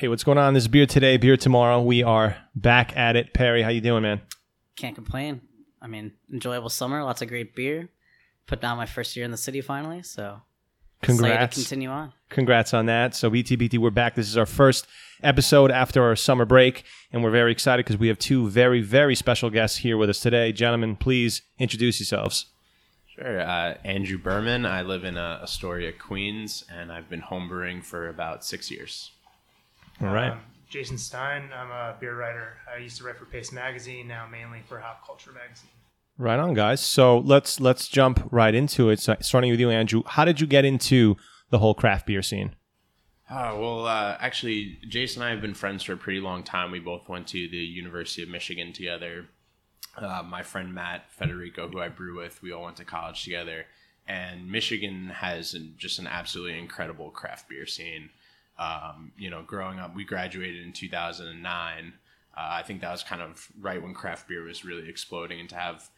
[0.00, 0.54] Hey, what's going on?
[0.54, 1.82] This is beer today, beer tomorrow.
[1.82, 3.34] We are back at it.
[3.34, 4.22] Perry, how you doing, man?
[4.74, 5.42] Can't complain.
[5.82, 7.90] I mean, enjoyable summer, lots of great beer.
[8.46, 10.40] Put down my first year in the city finally, so
[11.02, 11.54] Congrats.
[11.54, 12.14] to continue on.
[12.30, 13.14] Congrats on that.
[13.14, 14.14] So BTBT, we're back.
[14.14, 14.86] This is our first
[15.22, 19.14] episode after our summer break, and we're very excited because we have two very, very
[19.14, 20.50] special guests here with us today.
[20.50, 22.46] Gentlemen, please introduce yourselves.
[23.06, 23.42] Sure.
[23.42, 24.64] Uh, Andrew Berman.
[24.64, 29.10] I live in uh, Astoria, Queens, and I've been homebrewing for about six years.
[30.00, 30.32] All right.
[30.32, 31.50] Um, Jason Stein.
[31.54, 32.56] I'm a beer writer.
[32.72, 35.70] I used to write for Paste Magazine, now mainly for Hop Culture Magazine.
[36.16, 36.80] Right on, guys.
[36.80, 39.00] So let's let's jump right into it.
[39.00, 40.02] So starting with you, Andrew.
[40.06, 41.16] How did you get into
[41.50, 42.54] the whole craft beer scene?
[43.28, 46.72] Uh, well, uh, actually, Jason and I have been friends for a pretty long time.
[46.72, 49.26] We both went to the University of Michigan together.
[49.96, 53.66] Uh, my friend Matt Federico, who I brew with, we all went to college together.
[54.06, 58.10] And Michigan has an, just an absolutely incredible craft beer scene.
[58.60, 61.92] Um, you know, growing up, we graduated in 2009.
[62.36, 65.48] Uh, I think that was kind of right when craft beer was really exploding, and
[65.48, 65.88] to have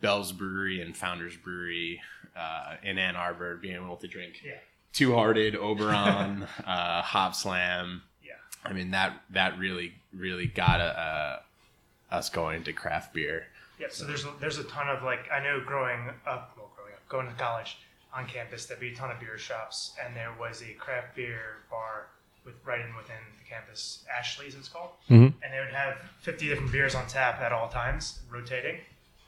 [0.00, 2.00] Bell's Brewery and Founders Brewery
[2.36, 4.52] uh, in Ann Arbor being able to drink Yeah.
[4.92, 8.02] Two Hearted, Oberon, uh, Hop Slam.
[8.24, 8.32] Yeah.
[8.64, 11.38] I mean that that really really got uh,
[12.10, 13.46] us going into craft beer.
[13.80, 13.88] Yeah.
[13.90, 17.08] So there's a, there's a ton of like I know growing up, well, growing up,
[17.08, 17.78] going to college
[18.14, 21.58] on campus, there'd be a ton of beer shops, and there was a craft beer
[21.70, 22.08] bar
[22.44, 25.32] with right in within the campus, Ashley's it's called, Mhm.
[25.42, 28.80] and they would have 50 different beers on tap at all times, rotating.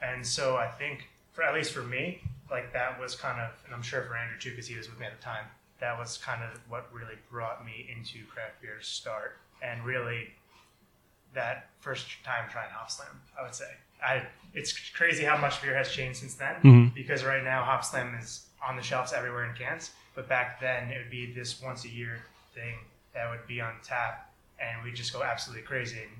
[0.02, 3.72] And so I think for at least for me, like that was kind of, and
[3.74, 5.46] I'm sure for Andrew too, because he was with me at the time.
[5.78, 10.34] That was kind of what really brought me into craft beer start, and really
[11.34, 13.72] that first time trying Hop Slam, I would say.
[14.04, 16.60] I it's crazy how much beer has changed since then.
[16.62, 16.94] Mhm.
[16.94, 20.90] Because right now Hop Slam is on the shelves everywhere in cans, but back then
[20.90, 22.18] it would be this once a year
[22.54, 22.74] thing
[23.14, 25.98] that would be on tap, and we'd just go absolutely crazy.
[26.02, 26.10] And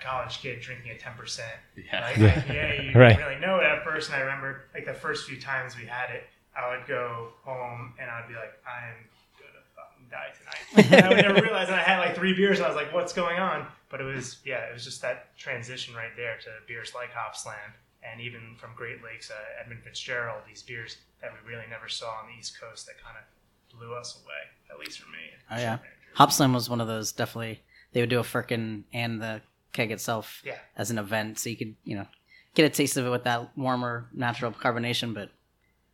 [0.00, 2.00] a college kid drinking a ten percent Yeah.
[2.06, 2.40] like Yeah.
[2.40, 3.08] IPA, you Right.
[3.16, 4.08] didn't really know it at first.
[4.10, 6.24] And I remember like the first few times we had it,
[6.56, 8.94] I would go home and I'd be like, I'm
[9.38, 10.92] gonna fucking die tonight.
[10.96, 12.94] and I would never realize that I had like three beers and I was like,
[12.94, 13.66] what's going on?
[13.90, 17.36] But it was, yeah, it was just that transition right there to beers like Hop
[17.36, 17.56] Slam
[18.02, 22.06] and even from Great Lakes, uh, Edmund Fitzgerald, these beers that we really never saw
[22.10, 24.34] on the East Coast that kind of blew us away,
[24.72, 25.18] at least for me.
[25.50, 25.78] Oh, yeah.
[26.14, 27.62] Hop Slam was one of those definitely.
[27.92, 29.40] They would do a firkin and the
[29.72, 30.56] keg itself Yeah.
[30.76, 32.06] as an event, so you could you know
[32.54, 35.14] get a taste of it with that warmer natural carbonation.
[35.14, 35.30] But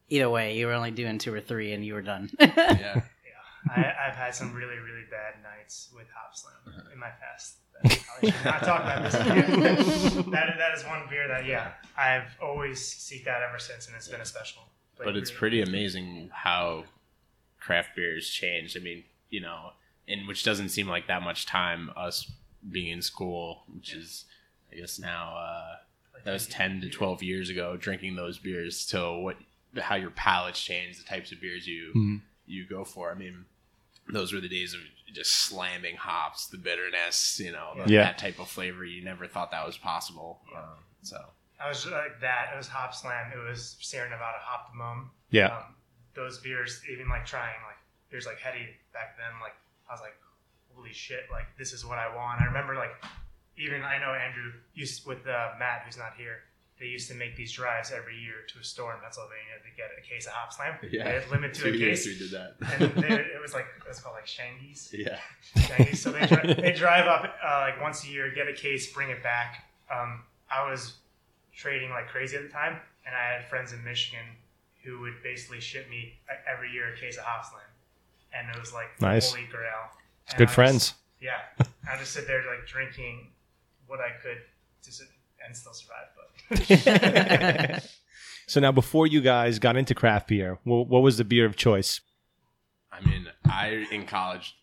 [0.09, 2.31] either way, you were only doing two or three, and you were done.
[2.41, 3.03] yeah.
[3.67, 7.57] Yeah, I, I've had some really, really bad nights with Hop Slam in my past.
[7.83, 9.15] that I should not talk about this.
[9.15, 10.31] again.
[10.31, 14.09] that, that is one beer that, yeah, I've always seeked out ever since, and it's
[14.09, 14.63] been a special.
[14.99, 16.85] But it's pretty amazing how
[17.61, 18.77] craft beers has changed.
[18.77, 19.71] I mean, you know,
[20.07, 21.91] and which doesn't seem like that much time.
[21.97, 22.31] Us
[22.71, 24.25] being in school, which is,
[24.73, 25.77] I guess now uh,
[26.25, 29.37] that was ten to twelve years ago, drinking those beers till what
[29.77, 32.21] how your palates change, the types of beers you Mhm.
[32.47, 33.11] you go for.
[33.11, 33.47] I mean,
[34.09, 34.81] those were the days of
[35.12, 38.03] just slamming hops, the bitterness, you know, the- Yeah.
[38.04, 38.84] that type of flavor.
[38.84, 40.42] You never thought that was possible.
[40.54, 41.16] Um, so
[41.60, 42.50] I was like that.
[42.53, 43.32] It was Hop Slam.
[43.32, 45.12] It was Sierra Nevada Optimum.
[45.31, 45.56] Yeah.
[45.56, 45.76] Um,
[46.15, 47.78] those beers, even like trying like
[48.10, 49.54] beers like Heady back then, like
[49.88, 50.16] I was like,
[50.75, 52.41] holy shit, like this is what I want.
[52.41, 52.92] I remember like
[53.56, 56.42] even I know Andrew used with uh, Matt, who's not here.
[56.81, 59.91] They used to make these drives every year to a store in Pennsylvania to get
[59.97, 60.75] a case of Hop Slam.
[60.91, 61.05] Yeah.
[61.05, 62.07] They had limit to two a years case.
[62.07, 62.57] we did that.
[62.81, 64.93] and they, it was like it was called like Shangy's.
[64.93, 65.19] yeah.
[65.69, 66.03] Chinese.
[66.03, 69.11] So they, dri- they drive up uh, like once a year, get a case, bring
[69.11, 69.71] it back.
[69.89, 70.95] Um, I was
[71.55, 72.77] trading like crazy at the time,
[73.07, 74.25] and I had friends in Michigan
[74.83, 77.63] who would basically ship me like, every year a case of Hop Slam,
[78.37, 79.31] and it was like Nice.
[79.33, 79.91] holy grail.
[80.29, 80.89] And good I friends.
[80.89, 81.39] Just, yeah,
[81.91, 83.29] I just sit there like drinking
[83.87, 84.39] what I could
[84.83, 85.07] to sit
[85.47, 86.07] and still survive.
[86.17, 86.31] But
[88.47, 91.56] So now, before you guys got into craft beer, what, what was the beer of
[91.56, 92.00] choice?
[92.93, 94.54] I mean, I in college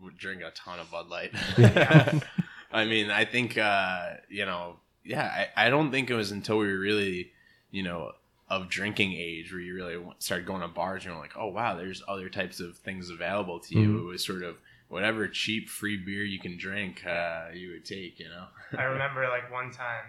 [0.00, 1.32] would drink a ton of Bud Light.
[1.58, 2.20] Yeah.
[2.72, 6.58] I mean, I think uh, you know, yeah, I, I don't think it was until
[6.58, 7.32] we were really,
[7.70, 8.12] you know,
[8.48, 11.74] of drinking age where you really started going to bars and you're like, oh wow,
[11.74, 13.88] there's other types of things available to you.
[13.88, 13.98] Mhm.
[14.00, 14.56] It was sort of
[14.88, 18.44] whatever cheap free beer you can drink, uh, you would take, you know.
[18.78, 20.04] I remember like one time,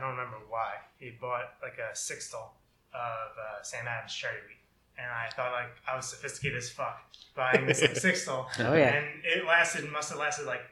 [0.00, 2.56] I don't remember why, he bought like a sixtel
[2.94, 4.56] of uh, Sam Adams cherry wheat.
[4.96, 7.00] And I thought like I was sophisticated as fuck
[7.36, 8.46] buying this like, sixtel.
[8.58, 8.96] Oh, yeah.
[8.96, 10.62] And it lasted, must have lasted like,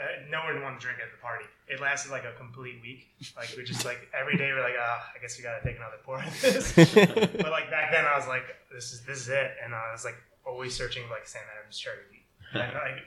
[0.00, 1.44] uh, no one wanted to drink at the party.
[1.68, 3.12] It lasted like a complete week.
[3.36, 6.00] Like we just like every day we're like, ah, I guess we gotta take another
[6.02, 6.72] pour of this.
[6.96, 10.04] but like back then I was like, this is this is it, and I was
[10.04, 10.16] like
[10.46, 12.24] always searching like Sam Adams cherry wheat.
[12.52, 13.04] And like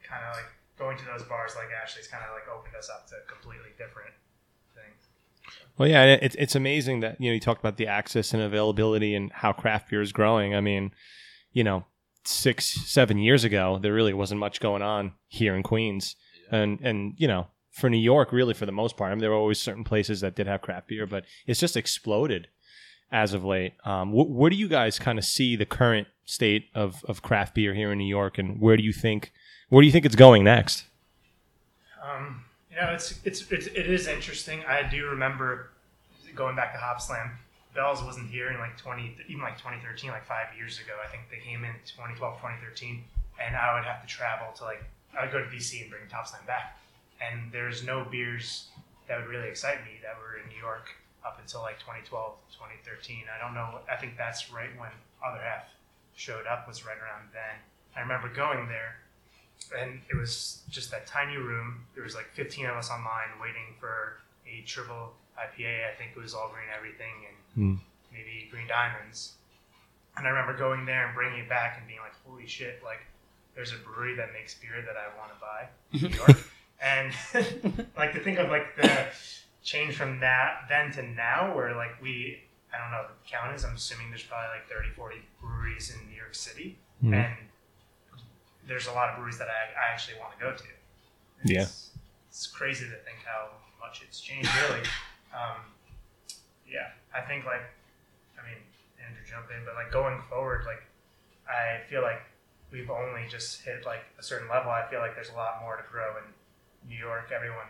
[0.00, 0.48] kind of like
[0.78, 4.12] going to those bars like Ashley's kind of like opened us up to completely different.
[5.76, 9.14] Well, yeah, it's it's amazing that you know you talked about the access and availability
[9.14, 10.54] and how craft beer is growing.
[10.54, 10.92] I mean,
[11.52, 11.84] you know,
[12.24, 16.16] six seven years ago there really wasn't much going on here in Queens,
[16.50, 19.30] and and you know for New York really for the most part, I mean there
[19.30, 22.46] were always certain places that did have craft beer, but it's just exploded
[23.10, 23.74] as of late.
[23.84, 27.54] Um, wh- where do you guys kind of see the current state of of craft
[27.54, 29.32] beer here in New York, and where do you think
[29.70, 30.84] where do you think it's going next?
[32.04, 32.43] Um,
[32.74, 34.62] you know, it's, it's it's it is interesting.
[34.66, 35.70] I do remember
[36.34, 37.30] going back to Hop Slam.
[37.74, 40.94] Bell's wasn't here in like 20, even like 2013, like five years ago.
[41.02, 43.02] I think they came in 2012, 2013,
[43.42, 44.82] and I would have to travel to like
[45.16, 46.78] I would go to DC and bring Hop Slam back,
[47.22, 48.68] and there's no beers
[49.06, 50.90] that would really excite me that were in New York
[51.24, 52.10] up until like 2012,
[52.58, 53.30] 2013.
[53.30, 53.82] I don't know.
[53.90, 54.90] I think that's right when
[55.22, 55.70] Other Half
[56.14, 56.66] showed up.
[56.66, 57.58] Was right around then.
[57.94, 58.98] I remember going there
[59.78, 61.86] and it was just that tiny room.
[61.94, 65.90] There was like 15 of us online waiting for a triple IPA.
[65.90, 67.74] I think it was all green everything and Hmm.
[68.12, 69.34] maybe green diamonds.
[70.16, 72.82] And I remember going there and bringing it back and being like, "Holy shit!
[72.84, 73.00] Like,
[73.54, 76.36] there's a brewery that makes beer that I want to buy in New York."
[76.80, 77.12] and
[77.96, 79.06] like to think of like the
[79.62, 83.54] change from that then to now, where like we, I don't know what the count
[83.56, 83.64] is.
[83.64, 87.14] I'm assuming there's probably like 30, 40 breweries in New York City, Mhm.
[87.14, 87.36] and
[88.66, 90.64] there's a lot of breweries that I, I actually want to go to.
[91.44, 91.62] Yeah.
[91.62, 91.90] It's,
[92.30, 93.48] it's crazy to think how
[93.80, 94.82] much it's changed, really.
[95.34, 95.66] Um,
[96.70, 97.66] yeah, I think like,
[98.38, 98.62] I mean,
[99.02, 100.78] Andrew jump in, but like going forward, like
[101.50, 102.22] I feel like
[102.70, 104.70] we've only just hit like a certain level.
[104.70, 107.32] I feel like there's a lot more to grow in New York.
[107.34, 107.66] Everyone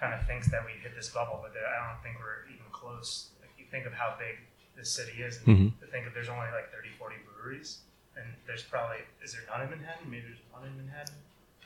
[0.00, 3.28] kind of thinks that we hit this bubble, but I don't think we're even close.
[3.44, 4.40] Like you think of how big
[4.80, 5.46] this city is, and
[5.76, 5.80] Mhm.
[5.80, 7.84] to think of there's only like 30, 40 breweries,
[8.16, 10.10] and there's probably is there not in Manhattan?
[10.10, 11.14] Maybe there's one in Manhattan.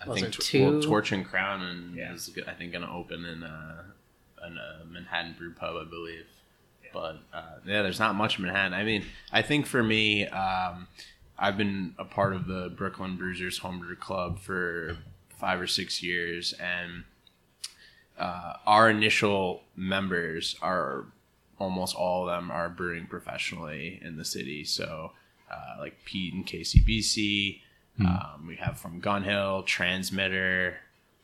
[0.05, 0.89] I Was think there Tor- well, two?
[0.89, 2.13] Torch and Crown and Yeah.
[2.15, 3.83] is I think going to open in uh,
[4.47, 6.27] in a Manhattan brew pub, I believe.
[6.85, 6.91] Yeah.
[6.93, 8.75] But uh, yeah, there's not much in Manhattan.
[8.75, 10.87] I mean, I think for me, um,
[11.39, 14.97] I've been a part of the Brooklyn Brewsers Homebrew Club for
[15.29, 17.05] five or six years, and
[18.19, 21.05] uh, our initial members are
[21.59, 24.65] almost all of them are brewing professionally in the city.
[24.65, 25.13] So,
[25.51, 27.61] uh, like Pete and KCBC,
[28.01, 30.77] um, we have from Gun Hill, Transmitter.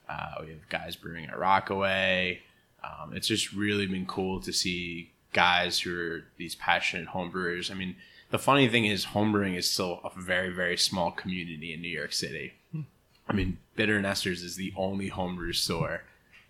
[0.08, 2.40] Uh, we have guys brewing at Rockaway.
[2.82, 7.70] Um, it's just really been cool to see guys who are these passionate homebrewers.
[7.70, 7.96] I mean,
[8.30, 12.12] the funny thing is, homebrewing is still a very, very small community in New York
[12.12, 12.54] City.
[13.28, 16.02] I mean, Bitter & Esters is the only homebrew store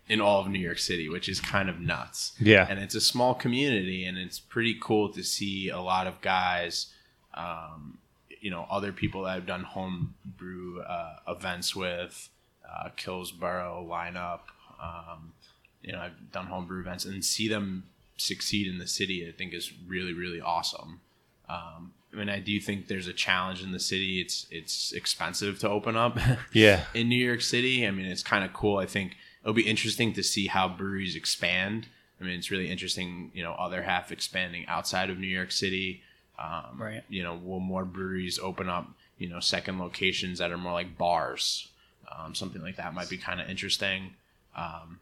[0.07, 2.33] in all of New York City, which is kind of nuts.
[2.39, 2.67] Yeah.
[2.69, 6.87] And it's a small community, and it's pretty cool to see a lot of guys,
[7.35, 7.97] um,
[8.41, 12.29] you know, other people that I've done homebrew uh, events with,
[12.67, 14.41] uh, Kills Boro lineup.
[14.81, 15.33] Um,
[15.81, 17.85] you know, I've done homebrew events and see them
[18.17, 19.27] succeed in the city.
[19.27, 21.01] I think is really, really awesome.
[21.47, 24.19] Um, I mean, I do think there's a challenge in the city.
[24.21, 26.17] It's it's expensive to open up.
[26.53, 26.85] Yeah.
[26.93, 27.85] in New York City.
[27.85, 28.77] I mean, it's kind of cool.
[28.77, 31.87] I think it'll be interesting to see how breweries expand.
[32.19, 36.01] I mean, it's really interesting, you know, other half expanding outside of New York City.
[36.37, 37.03] Um, Right.
[37.09, 40.97] You know, will more breweries open up, you know, second locations that are more like
[40.97, 41.69] bars?
[42.11, 44.13] Um, something like that might be kind of interesting.
[44.55, 44.99] Um,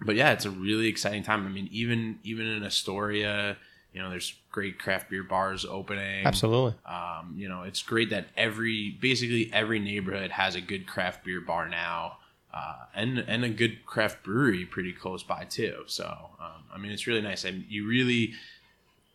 [0.00, 1.46] but yeah, it's a really exciting time.
[1.46, 3.56] I mean, even even in Astoria,
[3.92, 6.26] you know, there's great craft beer bars opening.
[6.26, 6.74] Absolutely.
[6.84, 11.40] Um, you know, it's great that every basically every neighborhood has a good craft beer
[11.40, 12.18] bar now,
[12.52, 15.84] uh, and and a good craft brewery pretty close by too.
[15.86, 16.04] So
[16.40, 17.44] um, I mean, it's really nice.
[17.44, 18.32] I and you really,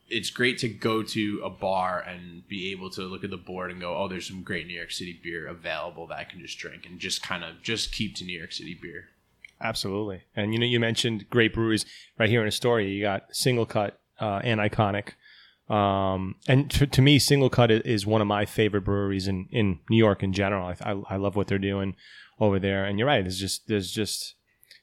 [0.09, 3.71] it's great to go to a bar and be able to look at the board
[3.71, 6.57] and go, oh, there's some great New York City beer available that I can just
[6.57, 9.05] drink and just kind of just keep to New York City beer.
[9.61, 10.23] Absolutely.
[10.35, 11.85] And you know, you mentioned great breweries
[12.17, 12.87] right here in Astoria.
[12.87, 15.13] You got Single Cut uh, and Iconic.
[15.69, 19.79] Um, and to, to me, Single Cut is one of my favorite breweries in, in
[19.89, 20.65] New York in general.
[20.65, 21.95] I, I, I love what they're doing
[22.39, 22.85] over there.
[22.85, 23.21] And you're right.
[23.21, 24.35] There's just there's just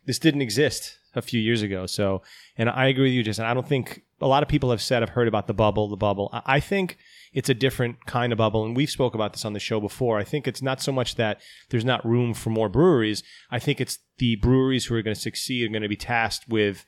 [0.05, 1.87] this didn't exist a few years ago.
[1.87, 2.23] So,
[2.57, 3.45] and I agree with you, Jason.
[3.45, 5.97] I don't think a lot of people have said I've heard about the bubble, the
[5.97, 6.31] bubble.
[6.33, 6.99] I, think
[7.33, 10.19] it's a different kind of bubble, and we've spoke about this on the show before.
[10.19, 13.23] I think it's not so much that there's not room for more breweries.
[13.51, 16.49] I think it's the breweries who are going to succeed are going to be tasked
[16.49, 16.85] with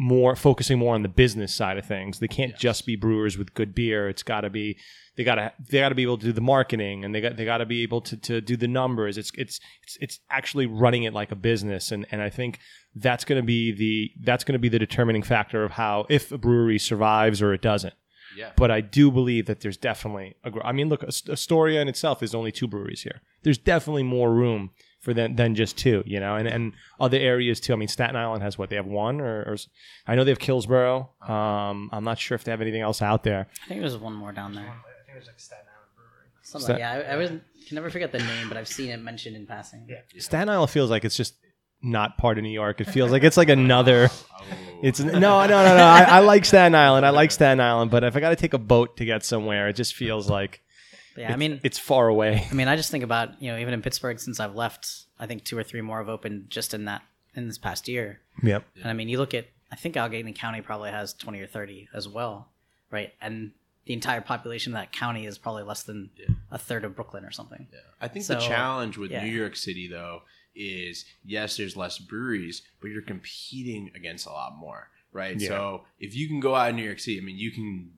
[0.00, 2.20] more focusing more on the business side of things.
[2.20, 4.08] They can't just be brewers with good beer.
[4.08, 4.78] It's got to be
[5.16, 7.36] they got to they got to be able to do the marketing and they got
[7.36, 9.18] they got to be able to to do the numbers.
[9.18, 12.60] It's it's it's it's actually running it like a business and and I think
[13.00, 16.32] that's going to be the that's going to be the determining factor of how if
[16.32, 17.94] a brewery survives or it doesn't.
[18.36, 18.50] Yeah.
[18.56, 20.52] But I do believe that there's definitely a.
[20.64, 23.22] I mean look Astoria in itself is only two breweries here.
[23.42, 27.58] There's definitely more room for than than just two, you know, and and other areas
[27.60, 27.72] too.
[27.72, 29.68] I mean, Staten Island has what they have one, or, or s-
[30.06, 31.10] I know they have Kills Boro.
[31.26, 33.48] Um, I'm not sure if they have anything else out there.
[33.64, 34.64] I think there's one more down there.
[34.64, 36.28] I think it was like Staten Island Brewery.
[36.42, 38.90] Something Sta- like, yeah, I, I was, can never forget the name, but I've seen
[38.90, 39.86] it mentioned in passing.
[39.88, 40.00] Yeah.
[40.20, 41.34] Staten Island feels like it's just
[41.82, 42.80] not part of New York.
[42.80, 44.10] It feels like it's like another.
[44.40, 44.80] Oh.
[44.80, 45.84] It's no, no, no, no.
[45.84, 47.04] I, I like Staten Island.
[47.04, 49.68] I like Staten Island, but if I got to take a boat to get somewhere,
[49.68, 50.62] it just feels like
[51.18, 52.46] yeah, I mean, it's far away.
[52.48, 55.26] I mean, I just think about you know, even in Pittsburgh, since I've left, I
[55.26, 57.02] think two or three more have opened just in that
[57.34, 58.20] in this past year.
[58.42, 58.64] Yep.
[58.76, 61.88] And I mean, you look at, I think Allegheny County probably has twenty or thirty
[61.92, 62.48] as well,
[62.90, 63.12] right?
[63.20, 63.50] And
[63.86, 66.10] the entire population of that county is probably less than
[66.50, 67.66] a third of Brooklyn or something.
[68.00, 69.24] I think the challenge with yeah.
[69.24, 70.22] New York City though
[70.58, 75.38] is yes, there's less breweries, but you're competing against a lot more, right?
[75.38, 75.48] Yeah.
[75.48, 77.92] So if you can go out in New York City, I mean, you can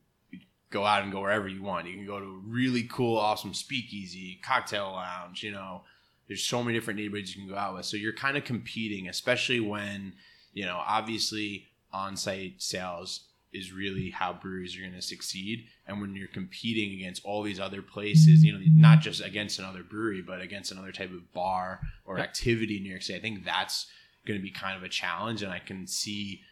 [0.70, 1.88] go out and go wherever you want.
[1.88, 5.42] You can go to a really cool, awesome speakeasy, cocktail lounge.
[5.42, 5.82] You know,
[6.28, 7.86] there's so many different neighborhoods you can go out with.
[7.86, 10.12] So you're kind of competing, especially when
[10.52, 15.66] you know, obviously, on-site sales is really how breweries are going to succeed.
[15.86, 19.82] And when you're competing against all these other places, you know, not just against another
[19.82, 23.44] brewery, but against another type of bar or activity in New York City, I think
[23.44, 23.86] that's
[24.26, 25.42] going to be kind of a challenge.
[25.42, 26.42] And I can see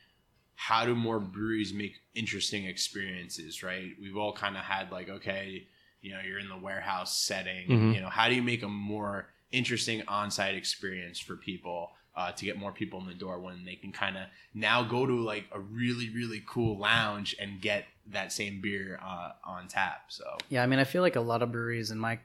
[0.56, 3.92] how do more breweries make interesting experiences, right?
[4.00, 5.68] We've all kind of had like, okay,
[6.00, 7.94] you know, you're in the warehouse setting, Mhm.
[7.94, 12.44] you know, how do you make a more interesting on-site experience for people uh, to
[12.44, 15.44] get more people in the door when they can kind of now go to like
[15.52, 20.02] a really really cool lounge and get that same beer uh, on tap.
[20.08, 22.18] So Yeah, I mean, I feel like a lot of breweries, in my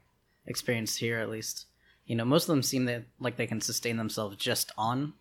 [0.48, 1.66] experience here at least,
[2.08, 5.14] you know, most of them seem that like they can sustain themselves just on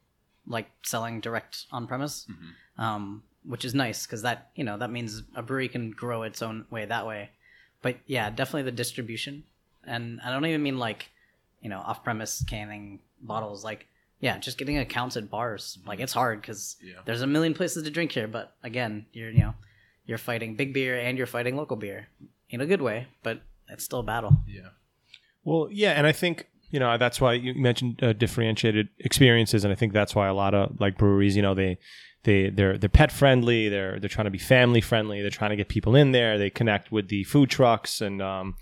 [0.46, 2.82] like selling direct on premise, Mhm.
[2.82, 6.40] um, which is nice because that you know that means a brewery can grow its
[6.42, 7.30] own way that way.
[7.82, 9.44] But yeah, definitely the distribution,
[9.84, 11.10] and I don't even mean like
[11.60, 13.86] you know off premise canning bottles, like.
[14.22, 17.00] Yeah, just getting accounts at bars, like it's hard because Yeah.
[17.04, 18.28] there's a million places to drink here.
[18.28, 19.54] But again, you're you know
[20.06, 22.06] you're fighting big beer and you're fighting local beer
[22.48, 24.36] in a good way, but it's still a battle.
[24.48, 24.70] yeah,
[25.44, 29.72] Well, yeah, and I think you know that's why you mentioned uh, differentiated experiences, and
[29.72, 31.78] I think that's why a lot of like breweries, you know, they
[32.24, 35.56] they they're they're pet friendly, they're they're trying to be family friendly, they're trying to
[35.56, 38.54] get people in there, they connect with the food trucks, and um,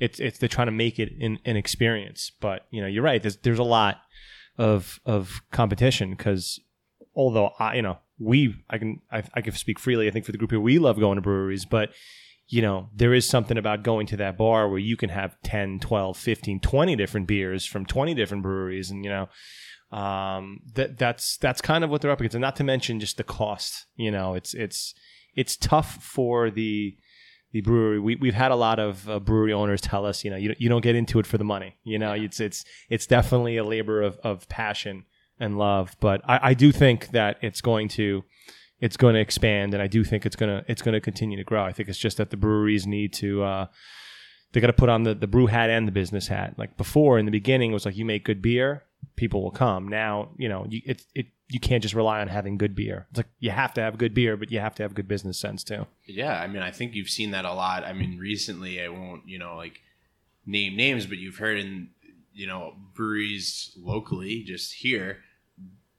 [0.00, 2.32] it's it's they're trying to make it an, an experience.
[2.40, 3.22] But you know, you're right.
[3.22, 3.98] There's there's a lot
[4.58, 6.60] of of competition because
[7.14, 10.08] although I you know we I can I, I can speak freely.
[10.08, 11.90] I think for the group here, we love going to breweries, but
[12.48, 15.80] you know, there is something about going to that bar where you can have 10,
[15.80, 18.90] 12, 15, 20 different beers from 20 different breweries.
[18.90, 22.34] And, you know, um, that that's, that's kind of what they're up against.
[22.34, 24.94] And not to mention just the cost, you know, it's, it's,
[25.34, 26.96] it's tough for the,
[27.54, 28.00] the brewery.
[28.00, 30.68] We, we've had a lot of uh, brewery owners tell us, you know, you, you
[30.68, 31.76] don't get into it for the money.
[31.84, 35.04] You know, it's, it's, it's definitely a labor of, of passion
[35.38, 35.96] and love.
[36.00, 38.24] But I, I do think that it's going to,
[38.80, 41.38] it's going to expand, and I do think it's going to it's going to continue
[41.38, 41.64] to grow.
[41.64, 43.66] I think it's just that the breweries need to uh,
[44.52, 46.54] they got to put on the the brew hat and the business hat.
[46.58, 48.82] Like before, in the beginning, it was like you make good beer,
[49.16, 49.88] people will come.
[49.88, 53.06] Now, you know, you, it it you can't just rely on having good beer.
[53.10, 55.38] It's like you have to have good beer, but you have to have good business
[55.38, 55.86] sense too.
[56.04, 56.40] yeah.
[56.40, 57.84] I mean, I think you've seen that a lot.
[57.84, 59.80] I mean, recently, I won't you know like
[60.44, 61.90] name names, but you've heard in
[62.34, 65.18] you know breweries locally, just here,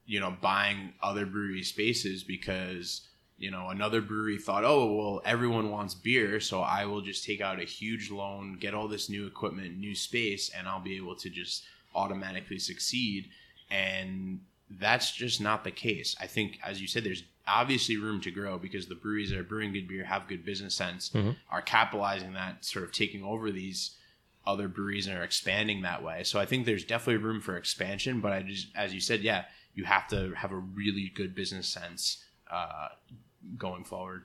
[0.06, 3.08] you know, buying other brewery spaces because
[3.38, 7.40] you know another brewery thought, oh well, everyone wants beer, so I will just take
[7.40, 11.16] out a huge loan, get all this new equipment, new space, and I'll be able
[11.16, 11.64] to just
[11.96, 13.30] automatically succeed.
[13.72, 16.16] And that's just not the case.
[16.20, 19.44] I think, as you said, there's obviously room to grow because the breweries that are
[19.44, 21.36] brewing good beer have good business sense, Mhm.
[21.50, 23.92] are capitalizing that, sort of taking over these
[24.48, 26.24] other breweries and are expanding that way.
[26.24, 28.22] So I think there's definitely room for expansion.
[28.22, 31.68] But I just, as you said, yeah, you have to have a really good business
[31.68, 32.90] sense uh,
[33.58, 34.24] going forward.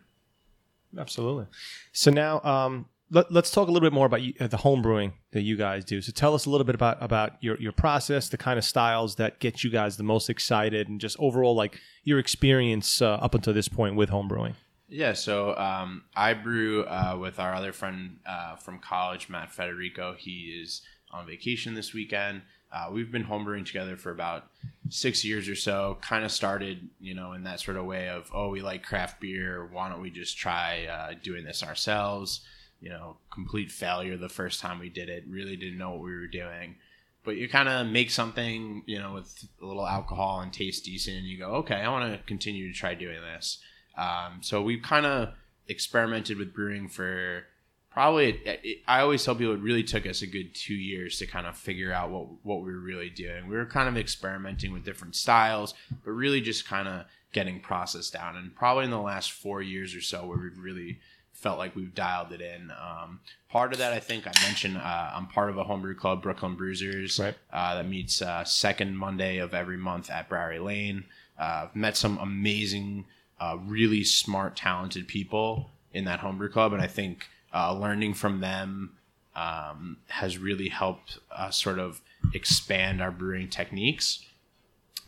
[0.97, 1.47] Absolutely.
[1.93, 4.83] So now, um, let, us talk a little bit more about you, uh, the home
[4.83, 6.01] brewing that you guys do.
[6.01, 9.17] So tell us a little bit about about your your process, the kind of styles
[9.17, 13.35] that get you guys the most excited, and just overall like your experience uh, up
[13.35, 14.55] until this point with home brewing.
[14.89, 20.17] Yeah, so um, I brew uh, with our other friend uh, from college, Matt Federico.
[20.19, 22.43] He is on vacation this weekend.
[22.73, 24.47] Uh, we've been homebrewing together for about
[24.89, 25.99] six years or so.
[26.01, 29.21] Kind of started, you know, in that sort of way of, oh, we like craft
[29.21, 29.69] beer.
[29.73, 32.41] Why don't we just try doing this ourselves?
[32.81, 35.25] You know, complete failure the first time we did it.
[35.29, 36.77] Really didn't know what we were doing.
[37.23, 41.19] But you kind of make something, you know, with a little alcohol and taste decent,
[41.19, 43.59] and you go, okay, I want to continue to try doing this.
[43.99, 45.35] Um, so we've kind of
[45.69, 47.45] experimented with brewing for
[47.91, 51.19] probably it, it, I always tell people it really took us a good two years
[51.19, 53.49] to kind of figure out what what we were really doing.
[53.49, 58.11] We were kind of experimenting with different styles, but really just kind of getting process
[58.11, 58.37] down.
[58.37, 61.01] And probably in the last four years or so, where we've really
[61.41, 62.71] felt like we've dialed it in.
[62.71, 66.23] Um, part of that, I think I mentioned, uh, I'm part of a homebrew club,
[66.23, 67.35] Brooklyn Brewsers, Right.
[67.53, 71.05] uh, that meets uh, second Monday of every month at Browry Lane.
[71.39, 73.07] Uh, I've met some amazing,
[73.41, 78.41] uh, really smart, talented people in that homebrew club, and I think uh, learning from
[78.41, 78.97] them
[79.35, 82.03] um, has really helped us sort of
[82.35, 84.25] expand our brewing techniques.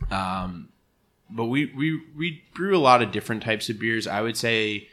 [0.09, 0.69] Um,
[1.29, 4.07] but we, we we brew a lot of different types of beers.
[4.07, 4.87] I would say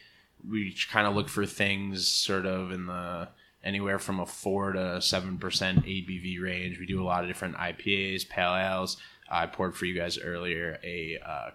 [0.49, 3.29] we kind of look for things sort of in the
[3.63, 6.79] anywhere from a four to seven percent ABV range.
[6.79, 8.97] We do a lot of different IPAs, pale ales.
[9.31, 11.51] I poured for you guys earlier a uh,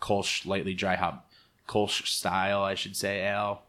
[0.00, 1.28] Kolsch lightly dry hop
[1.68, 3.62] Kolsch style, I should say, ale.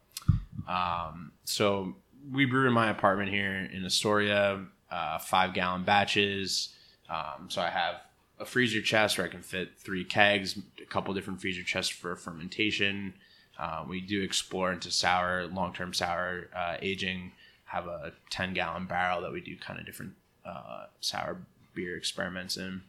[0.68, 1.96] Um, so
[2.30, 6.70] we brew in my apartment here in Astoria, uh, five gallon batches.
[7.08, 7.96] Um, so I have
[8.38, 12.16] a freezer chest where I can fit three kegs, a couple different freezer chests for
[12.16, 13.14] fermentation.
[13.60, 17.32] Uh, we do explore into sour, long term sour uh, aging.
[17.66, 20.14] Have a 10 gallon barrel that we do kind of different
[20.46, 21.36] uh, sour
[21.74, 22.82] beer experiments in.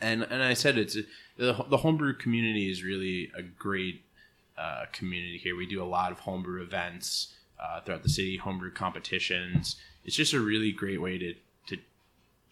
[0.00, 0.94] And and I said it's
[1.36, 4.02] the, the homebrew community is really a great
[4.58, 5.56] uh, community here.
[5.56, 7.32] We do a lot of homebrew events
[7.62, 9.76] uh, throughout the city, homebrew competitions.
[10.04, 11.34] It's just a really great way to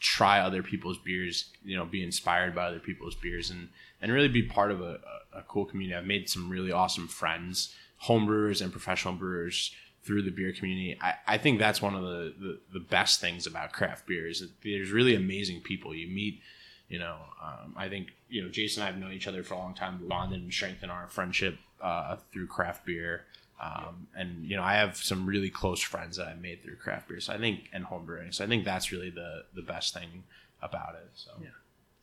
[0.03, 1.47] try other people's beers.
[1.65, 3.69] You know, be inspired by other people's beers, and
[4.01, 4.99] and really be part of a,
[5.33, 5.97] a, cool community.
[5.97, 7.73] I've made some really awesome friends,
[8.05, 10.99] homebrewers and professional brewers through the beer community.
[11.01, 14.41] I, I think that's one of the, the, the best things about craft beer is
[14.41, 16.41] that there's really amazing people you meet.
[16.89, 19.55] You know, um, I think you know Jason and I have known each other for
[19.55, 23.25] a long time, bonded and strengthened our friendship uh, through craft beer.
[23.63, 27.09] Um, and you know, I have some really close friends that I made through craft
[27.09, 27.21] beer.
[27.21, 28.33] So I think and home brewing.
[28.33, 30.25] So I think that's really the the best thing
[30.61, 31.09] about it.
[31.15, 31.49] So Yeah.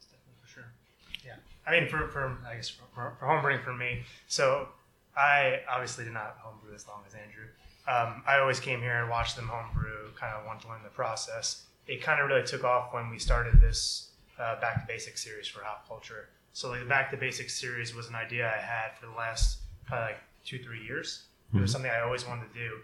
[0.01, 0.71] Definitely for sure.
[1.25, 1.35] Yeah,
[1.67, 4.69] I mean, for, for I guess for, for, for homebrewing for me, so
[5.17, 7.47] I obviously did not homebrew as long as Andrew.
[7.87, 10.89] Um, I always came here and watched them homebrew, kind of wanted to learn the
[10.89, 11.63] process.
[11.87, 15.47] It kind of really took off when we started this uh, Back to Basics series
[15.47, 16.29] for hop culture.
[16.53, 19.59] So like the Back to Basics series was an idea I had for the last
[19.85, 21.23] probably like two three years.
[21.53, 22.75] It was something I always wanted to do.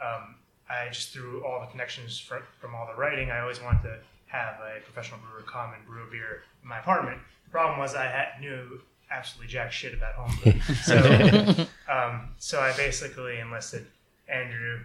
[0.00, 0.36] Um,
[0.68, 3.98] I just through all the connections from, from all the writing, I always wanted to
[4.26, 7.18] have a professional brewer come and brew a beer in my apartment.
[7.44, 10.60] The problem was I had, knew absolutely jack shit about homebrew.
[10.82, 13.86] so, um, so I basically enlisted
[14.28, 14.80] Andrew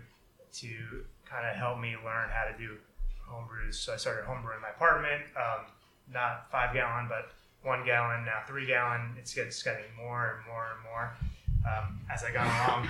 [0.53, 0.67] to
[1.25, 2.75] kind of help me learn how to do
[3.27, 3.75] homebrews.
[3.75, 5.65] So I started homebrewing in my apartment, um,
[6.13, 7.31] not five gallon, but
[7.63, 9.15] one gallon, now three gallon.
[9.17, 11.13] It's, it's getting more and more and more
[11.65, 12.87] um, as I got along.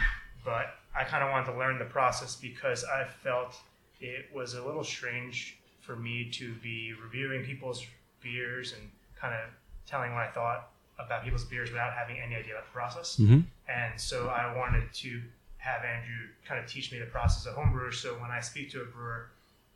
[0.50, 3.54] But I kind of wanted to learn the process because I felt
[4.02, 7.86] it was a little strange for me to be reviewing people's
[8.24, 9.42] beers and kind of
[9.86, 13.18] telling what I thought about people's beers without having any idea about the process.
[13.18, 13.44] Mhm.
[13.68, 15.22] And so I wanted to
[15.58, 17.94] have Andrew kind of teach me the process of homebrewer.
[17.94, 19.30] So when I speak to a brewer,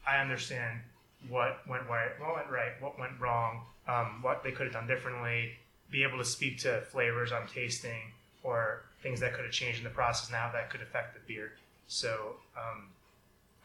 [0.08, 0.82] I understand
[1.28, 4.88] what went right, what went right, what went wrong, um, what they could have done
[4.88, 5.60] differently.
[5.92, 9.84] Be able to speak to flavors I'm tasting or things that could have changed in
[9.84, 11.52] the process now that could affect the beer.
[11.88, 12.88] So um,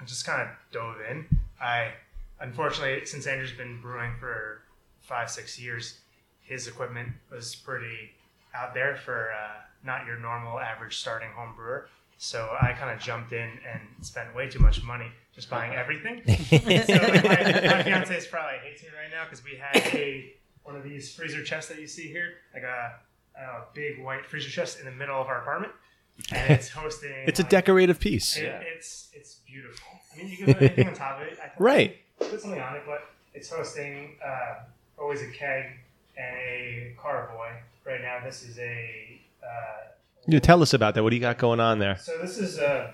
[0.01, 1.24] I just kind of dove in.
[1.61, 1.92] I
[2.40, 4.62] unfortunately, since Andrew's been brewing for
[5.01, 5.98] five, six years,
[6.42, 8.11] his equipment was pretty
[8.55, 11.88] out there for uh, not your normal average starting home brewer.
[12.18, 16.22] So I kind of jumped in and spent way too much money just buying everything.
[16.27, 20.33] so like, my, my fiance is probably hates me right now because we had a
[20.64, 22.96] one of these freezer chests that you see here, like a,
[23.38, 25.72] a big white freezer chest in the middle of our apartment,
[26.33, 27.12] and it's hosting.
[27.27, 28.37] It's a like, decorative piece.
[28.37, 28.61] it- Yeah.
[28.61, 29.87] It's it's beautiful.
[30.14, 31.38] I mean, you can put anything on top of it.
[31.42, 31.96] I can Right.
[32.18, 34.55] Put something on it, but it's hosting uh,
[34.98, 35.64] always a keg
[36.16, 37.51] and a carboy.
[37.87, 39.20] Right now, this is a.
[39.42, 39.88] Uh,
[40.27, 41.03] You tell us about that.
[41.05, 41.96] What do you got going on there?
[41.96, 42.92] so this is a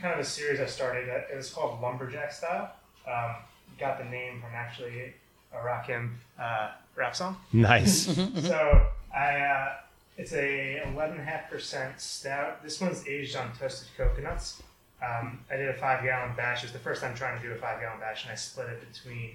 [0.00, 1.06] kind of a series I started.
[1.08, 2.72] That it was called Lumberjack Style.
[3.06, 3.36] Um,
[3.78, 5.12] got the name from actually
[5.52, 7.36] a Rakim uh, rap song.
[7.52, 8.06] Nice.
[8.46, 9.72] so I, uh,
[10.16, 12.62] it's a 11.5% stout.
[12.62, 14.62] This one's aged on toasted coconuts.
[15.02, 16.62] Um, I did a five gallon batch.
[16.62, 18.92] It's the first time trying to do a five gallon batch, and I split it
[18.92, 19.30] between,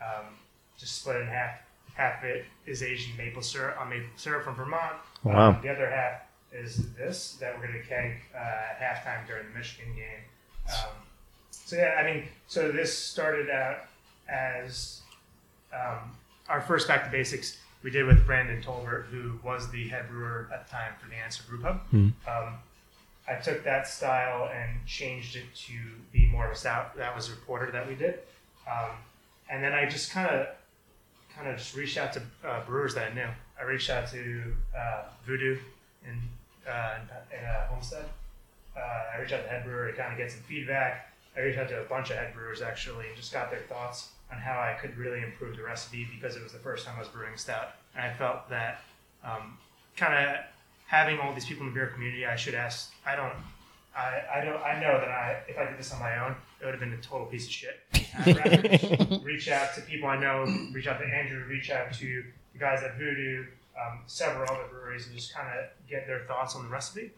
[0.00, 0.26] um,
[0.78, 1.58] just split it in half.
[1.94, 4.94] Half of it is aged in maple syrup on maple syrup from Vermont.
[5.24, 5.50] Wow.
[5.50, 9.46] Um, the other half is this that we're going to keg uh, at halftime during
[9.52, 10.22] the Michigan game.
[10.72, 10.94] Um,
[11.50, 13.80] so yeah, I mean, so this started out
[14.28, 15.02] as
[15.74, 16.16] um,
[16.48, 20.48] our first back to basics we did with Brandon Tolbert, who was the head brewer
[20.52, 21.80] at the time for the Answer Brew Pub.
[21.90, 22.08] Hmm.
[22.28, 22.54] Um,
[23.28, 25.74] I took that style and changed it to
[26.12, 26.96] be more of a stout.
[26.96, 28.20] That was a porter that we did,
[28.70, 28.90] um,
[29.48, 30.48] and then I just kind of
[31.34, 33.28] kind of just reached out to uh, brewers that I knew.
[33.58, 34.42] I reached out to
[34.76, 35.58] uh, Voodoo
[36.04, 36.20] in,
[36.68, 36.94] uh,
[37.32, 38.04] in, in uh, Homestead.
[38.76, 38.80] Uh,
[39.14, 41.12] I reached out to head brewer to kind of get some feedback.
[41.36, 44.08] I reached out to a bunch of head brewers actually and just got their thoughts
[44.32, 47.00] on how I could really improve the recipe because it was the first time I
[47.00, 47.70] was brewing stout.
[47.94, 48.82] And I felt that
[49.24, 49.58] um,
[49.96, 50.36] kind of
[50.86, 52.92] having all these people in the beer community, I should ask.
[53.06, 53.32] I don't.
[53.96, 54.62] I, I don't.
[54.62, 56.92] I know that I if I did this on my own, it would have been
[56.92, 57.80] a total piece of shit.
[58.18, 62.24] I'd rather reach out to people I know, reach out to Andrew, reach out to
[62.52, 63.46] the guys at Voodoo,
[63.80, 67.12] um, several other breweries, and just kind of get their thoughts on the recipe.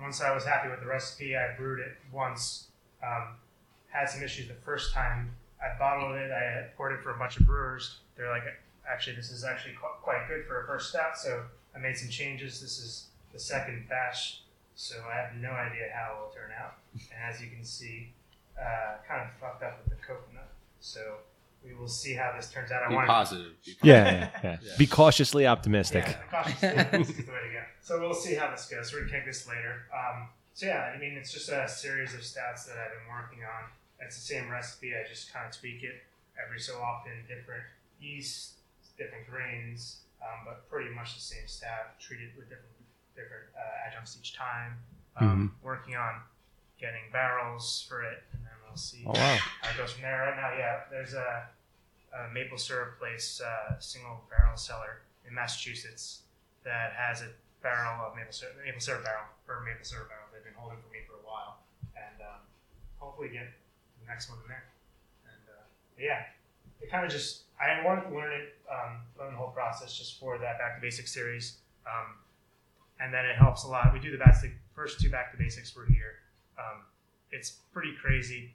[0.00, 2.68] Once I was happy with the recipe, I brewed it once.
[3.02, 3.36] Um,
[3.90, 5.34] had some issues the first time.
[5.64, 6.30] I bottled it.
[6.30, 7.98] I had poured it for a bunch of brewers.
[8.16, 8.42] They're like,
[8.90, 11.16] actually, this is actually qu- quite good for a first stout.
[11.16, 11.42] So
[11.74, 12.60] I made some changes.
[12.60, 14.42] This is the second batch,
[14.76, 16.74] so I have no idea how it will turn out.
[16.94, 18.12] And as you can see,
[18.60, 20.48] uh, kind of fucked up with the coconut.
[20.80, 21.00] So
[21.64, 22.82] we will see how this turns out.
[22.84, 23.52] I Be wanted- positive.
[23.64, 24.72] Be Yeah, yeah, Yeah.
[24.78, 26.04] Be cautiously optimistic.
[26.06, 27.62] yeah, cautiously optimistic is the way to go.
[27.80, 28.92] So we'll see how this goes.
[28.92, 29.86] We're gonna kick this later.
[29.92, 33.40] Um, so yeah, I mean, it's just a series of stats that I've been working
[33.44, 33.70] on.
[34.04, 34.92] It's the same recipe.
[34.94, 36.02] I just kind of tweak it
[36.44, 37.64] every so often, different
[38.00, 38.58] yeast,
[38.98, 41.96] different grains, um, but pretty much the same stat.
[42.00, 42.70] Treated with different
[43.16, 44.76] different uh, adjuncts each time.
[45.16, 46.20] Um, Working on
[46.80, 49.38] getting barrels for it, and then we'll see Oh wow.
[49.62, 50.26] how it goes from there.
[50.26, 51.46] Right now, yeah, there's a,
[52.12, 56.22] a maple syrup place, uh, single barrel cellar in Massachusetts
[56.64, 57.28] that has a
[57.62, 60.26] barrel of maple syrup, maple syrup barrel or maple syrup barrel.
[60.34, 61.62] They've been holding for me for a while,
[61.94, 62.42] and um,
[62.98, 63.46] hopefully get
[64.06, 64.64] the next one in there.
[65.26, 65.62] And uh,
[65.98, 66.22] yeah,
[66.80, 70.18] it kind of just I wanted to learn it, um, learn the whole process just
[70.20, 71.58] for that back to basics series.
[71.86, 72.14] Um,
[73.00, 73.92] and then it helps a lot.
[73.92, 75.74] We do the back to, first two back to basics.
[75.76, 76.14] We're here.
[76.58, 76.82] Um,
[77.30, 78.54] it's pretty crazy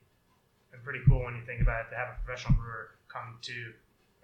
[0.74, 3.74] and pretty cool when you think about it to have a professional brewer come to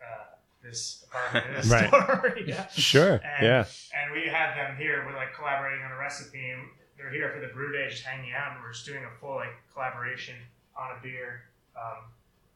[0.02, 0.26] uh,
[0.64, 1.88] this apartment in this Right.
[1.88, 2.38] store.
[2.46, 2.68] yeah.
[2.72, 3.14] Sure.
[3.24, 3.66] And, Yeah.
[3.96, 5.04] And we have them here.
[5.06, 6.62] We're like collaborating on a recipe, and
[6.98, 9.36] they're here for the brew day, just hanging out, and we're just doing a full
[9.36, 10.36] like collaboration
[10.78, 11.44] on a beer.
[11.76, 12.04] Um,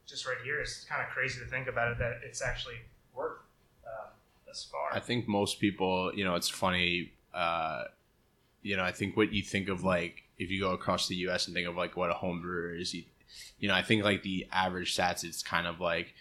[0.06, 2.76] just right here, it's kind of crazy to think about it that it's actually
[3.14, 3.44] worked
[3.86, 4.08] uh,
[4.46, 4.88] thus far.
[4.92, 7.12] I think most people, you know, it's funny.
[7.32, 7.84] Uh,
[8.62, 11.46] you know, I think what you think of like if you go across the U.S.
[11.46, 13.04] and think of like what a home brewer is, you,
[13.58, 16.14] you know, I think like the average stats, it's kind of like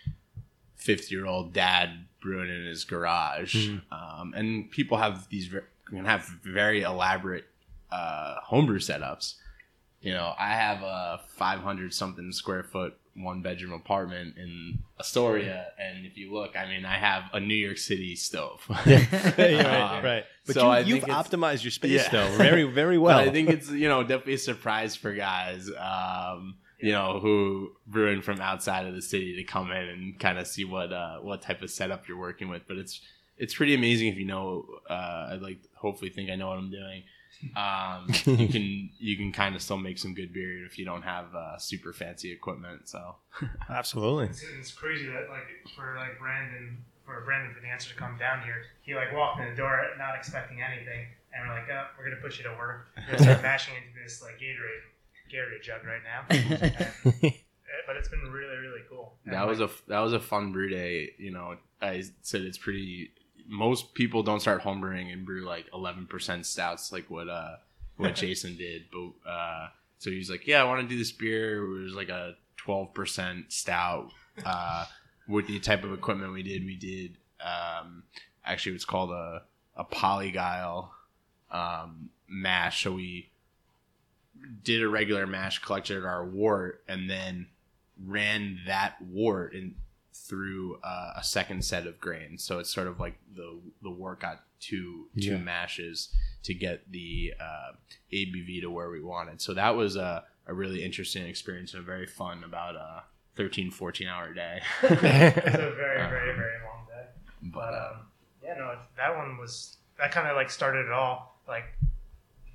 [0.75, 3.81] fifty-year-old dad brewing in his garage, Mhm.
[3.91, 7.45] um, and people have these ver- can have very elaborate
[7.91, 9.35] uh, homebrew setups.
[10.01, 16.05] You know, I have a 500 something square foot one bedroom apartment in Astoria, and
[16.05, 18.61] if you look, I mean, I have a New York City stove.
[18.85, 19.05] Yeah,
[19.37, 20.23] right, Um, right.
[20.45, 22.09] But so you, you've optimized your space Yeah.
[22.09, 23.19] though, very, very well.
[23.19, 28.21] I think it's you know definitely a surprise for guys, um, you know, who brewing
[28.21, 31.41] from outside of the city to come in and kind of see what uh, what
[31.41, 32.63] type of setup you're working with.
[32.67, 33.01] But it's
[33.37, 34.65] it's pretty amazing if you know.
[34.89, 37.03] Uh, I'd like hopefully think I know what I'm doing.
[37.55, 41.03] Um, you can you can kind of still make some good beer if you don't
[41.03, 42.89] have uh, super fancy equipment.
[42.89, 43.15] So
[43.69, 44.25] Absolutely.
[44.25, 48.17] It's, it's crazy that like for like Brandon for Brandon for the answer to come
[48.17, 51.85] down here, he like walked in the door not expecting anything, and we're like, oh,
[51.97, 52.87] we're gonna push you to work.
[52.97, 54.85] We're gonna start mashing into this like Gatorade
[55.31, 56.25] Gatorade jug right now.
[56.29, 56.63] And,
[57.05, 57.31] uh,
[57.87, 59.13] but it's been really really cool.
[59.25, 61.13] And, that was like, a that was a fun brew day.
[61.17, 63.11] You know, I said it's pretty.
[63.51, 67.55] Most people don't start homebrewing and brew like eleven percent stouts, like what uh
[67.97, 68.83] what Jason did.
[68.91, 71.63] But uh, so he's like, yeah, I want to do this beer.
[71.63, 74.11] It was like a twelve percent stout.
[74.45, 74.85] Uh,
[75.27, 78.03] with the type of equipment we did, we did um,
[78.45, 79.43] actually it's called a
[79.75, 80.89] a polygyle
[81.51, 82.83] um, mash.
[82.83, 83.29] So we
[84.63, 87.47] did a regular mash, collected our wort, and then
[88.05, 89.75] ran that wort in
[90.13, 92.43] through uh, a second set of grains.
[92.43, 95.37] So it's sort of like the the wort got two two Yeah.
[95.37, 96.09] mashes
[96.43, 97.71] to get the uh,
[98.11, 99.41] ABV to where we wanted.
[99.41, 103.03] So that was a, a really interesting experience and a very fun about a
[103.35, 104.61] 13, 14 hour day.
[104.83, 105.75] it's a very
[106.09, 107.05] very very long day.
[107.43, 108.05] but But uh, um,
[108.43, 111.39] yeah, no, that one was that kind of like started it all.
[111.47, 111.65] Like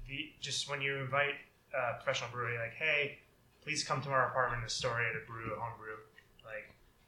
[0.08, 1.34] the just when you invite
[1.74, 3.18] a professional brewery, like, hey,
[3.62, 5.96] please come to our apartment in Astoria to brew a home brew.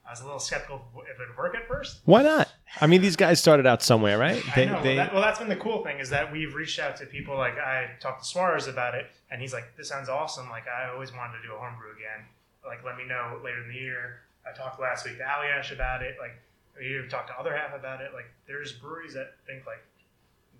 [0.07, 1.99] I was a little skeptical if it would work at first.
[2.05, 2.49] Why not?
[2.79, 4.41] I mean, these guys started out somewhere, right?
[4.55, 4.73] I know.
[4.75, 7.35] well, that, well, that's been the cool thing is that we've reached out to people.
[7.35, 10.49] Like I talked to Suarez about it, and he's like, "This sounds awesome.
[10.49, 12.25] Like I always wanted to do a homebrew again.
[12.65, 16.01] Like let me know later in the year." I talked last week to Aliash about
[16.01, 16.15] it.
[16.19, 16.39] Like
[16.81, 18.11] even talked to other half about it.
[18.13, 19.83] Like there's breweries that think like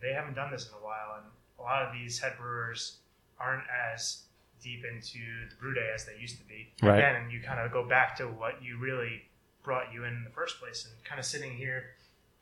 [0.01, 1.25] they haven't done this in a while, and
[1.59, 2.97] a lot of these head brewers
[3.39, 4.23] aren't as
[4.61, 6.67] deep into the brew day as they used to be.
[6.81, 6.97] Right.
[6.97, 9.23] Again, and you kind of go back to what you really
[9.67, 11.91] brought you in in the first place, and kind of sitting here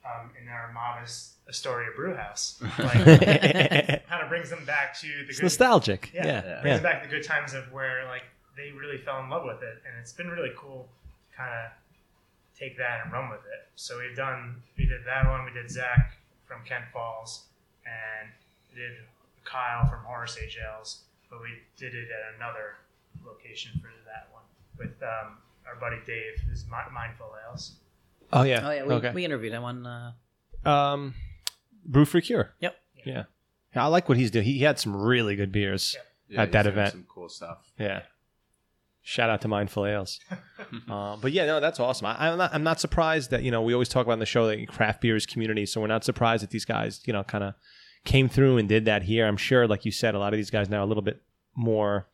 [0.06, 2.94] um, in our modest Astoria brew house, like,
[4.08, 6.12] kind of brings them back to the it's good nostalgic.
[6.14, 6.62] yeah, Yeah.
[6.62, 6.84] brings yeah.
[6.84, 8.24] back to the good times of where like
[8.56, 10.88] they really fell in love with it, and it's been really cool
[11.32, 11.72] to kind of
[12.58, 13.68] take that and run with it.
[13.76, 17.46] So we've done, we did that one, we did Zach from Kent Falls,
[17.86, 18.30] and
[18.74, 18.94] we did
[19.44, 22.76] Kyle from Horace Age Ales, but we did it at another
[23.26, 24.44] location for that one
[24.78, 27.78] with um, our buddy Dave, who's Mi- Mindful Ales.
[28.34, 28.68] Oh yeah.
[28.68, 29.12] Oh yeah, we, okay.
[29.14, 29.86] we interviewed him on.
[29.86, 31.14] Uh, um,
[31.86, 32.54] Brew for Cure.
[32.60, 32.76] Yep.
[33.06, 33.24] Yeah.
[33.76, 34.46] Yeah, I like what he's doing.
[34.46, 35.96] He had some really good beers.
[36.30, 36.92] Yeah, At he's that event.
[36.92, 37.60] some cool stuff.
[37.78, 38.02] Yeah.
[39.04, 40.20] Shout out to Mindful Ales.
[40.90, 42.08] uh, but yeah, no, that's awesome.
[42.08, 42.54] I, I'm not.
[42.54, 45.02] I'm not surprised that you know we always talk about in the show that craft
[45.02, 45.68] beer is community.
[45.68, 47.54] So we're not surprised that these guys you know kind of
[48.04, 49.28] came through and did that here.
[49.28, 51.22] I'm sure, like you said, a lot of these guys now are a little bit
[51.56, 52.08] more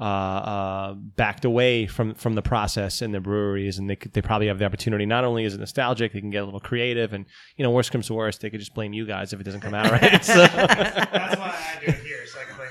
[0.00, 4.20] uh, uh, backed away from from the process in the breweries, and they could, they
[4.20, 5.06] probably have the opportunity.
[5.06, 7.26] Not only is it nostalgic, they can get a little creative, and
[7.56, 9.60] you know, worst comes to worst, they could just blame you guys if it doesn't
[9.60, 10.24] come out right.
[10.24, 10.34] So.
[10.34, 12.70] That's why I do it here, so I can blame.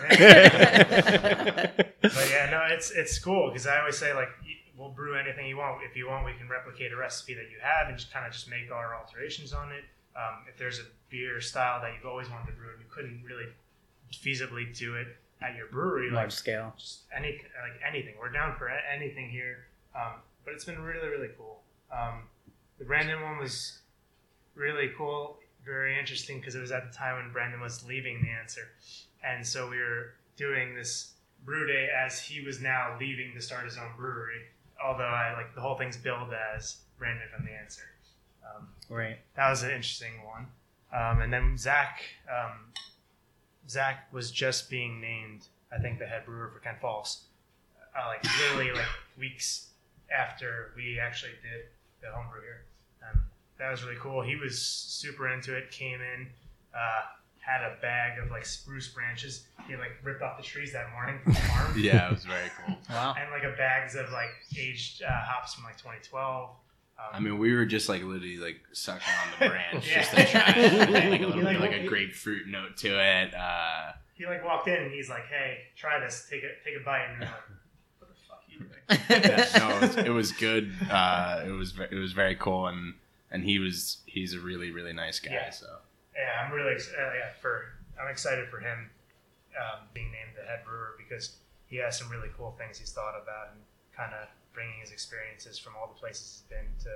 [2.02, 4.30] but yeah, no, it's it's cool because I always say like
[4.78, 5.82] we'll brew anything you want.
[5.90, 8.34] If you want, we can replicate a recipe that you have and just kind of
[8.34, 9.86] just make our alterations on it.
[10.16, 13.24] Um, if there's a beer style that you've always wanted to brew and you couldn't
[13.24, 13.48] really
[14.12, 15.08] feasibly do it
[15.44, 16.74] at your brewery, like large scale.
[16.78, 18.14] just any like anything.
[18.20, 19.68] We're down for anything here.
[19.96, 20.14] Um,
[20.46, 21.62] but it's been really really cool.
[21.92, 22.24] Um,
[22.80, 23.80] the Brandon one was
[24.56, 28.30] really cool, very interesting because it was at the time when Brandon was leaving the
[28.30, 28.70] answer,
[29.24, 31.14] and so we were doing this
[31.46, 34.42] brew day as he was now leaving to start his own brewery.
[34.84, 37.84] Although I like the whole thing's billed as Brandon from the answer.
[38.44, 39.18] Um, Right.
[39.36, 40.48] that was an interesting one.
[40.94, 42.72] Um, and then Zach, um,
[43.70, 47.24] Zach was just being named, I think, the head brewer for Kent Falls.
[47.96, 49.68] Uh, like literally like weeks
[50.16, 51.66] after we actually did
[52.02, 52.64] the homebrew here.
[53.08, 53.24] Um,
[53.60, 54.22] that was really cool.
[54.22, 55.72] He was super into it.
[55.72, 56.28] Came in,
[56.74, 57.02] uh,
[57.40, 59.46] had a bag of like spruce branches.
[59.68, 61.74] He like ripped off the trees that morning from the farm.
[61.78, 62.76] Yeah, it was very cool.
[62.90, 63.16] Wow.
[63.20, 66.50] And like a bags of like aged uh, hops from like 2012.
[67.00, 70.02] Um, I mean, we were just like literally like sucking on the branch Yeah.
[70.02, 70.90] just to try it.
[71.12, 73.34] Like a little bit like a grapefruit note to it.
[73.34, 76.28] Uh, he like walked in and he's like, "Hey, try this.
[76.30, 77.34] Take a take a bite." And we're like,
[78.00, 80.72] "What the fuck you doing?" yeah, no, it was, it was good.
[80.90, 82.94] Uh, it was it was very cool, and
[83.32, 85.32] and he was he's a really really nice guy.
[85.34, 85.50] Yeah.
[85.50, 85.66] So
[86.16, 87.66] Yeah, I'm really ex- uh, yeah, for
[88.00, 88.92] I'm excited for him
[89.60, 93.16] um, being named the head brewer because he has some really cool things he's thought
[93.22, 93.62] about and
[93.98, 96.90] kind of bringing his experiences from all the places he's been to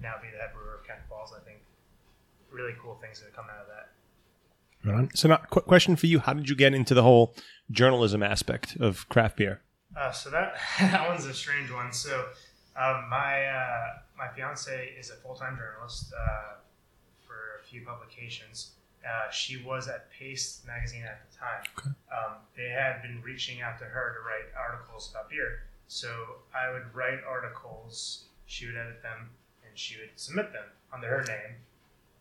[0.00, 1.32] now be the head brewer of Kent Falls.
[1.36, 1.60] I think
[2.50, 3.88] really cool things that have come out of that.
[4.82, 5.16] Right.
[5.16, 7.34] So, now, qu- question for you: How did you get into the whole
[7.70, 9.60] journalism aspect of craft beer?
[9.96, 11.92] Uh, so that that one's a strange one.
[11.92, 12.26] So
[12.76, 16.54] um, my uh, my fiance is a full time journalist uh,
[17.26, 18.72] for a few publications.
[19.04, 21.94] Uh, she was at Paste magazine at the time.
[22.12, 25.62] Um, they had been reaching out to her to write articles about beer.
[25.90, 26.08] So
[26.54, 29.30] I would write articles, she would edit them,
[29.66, 31.56] and she would submit them under her name.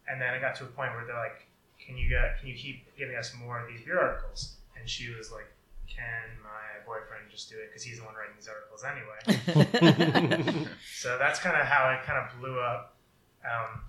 [0.08, 1.46] And then I got to a point where they're like,
[1.78, 5.14] "Can you get, can you keep giving us more of these beer articles?" And she
[5.14, 5.46] was like,
[5.88, 11.20] "Can my boyfriend just do it because he's the one writing these articles anyway?" so
[11.20, 12.96] that's kind of how it kind of blew up.
[13.46, 13.82] Um,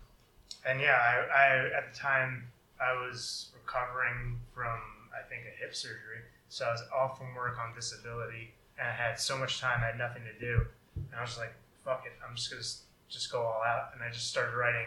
[0.68, 4.78] and yeah, I, I at the time I was recovering from
[5.18, 9.18] I think a hip surgery, so I was off from work on disability, I had
[9.20, 10.66] so much time, I had nothing to do,
[10.96, 11.52] and I was like,
[11.84, 12.62] "Fuck it, I'm just gonna
[13.08, 14.86] just go all out," and I just started writing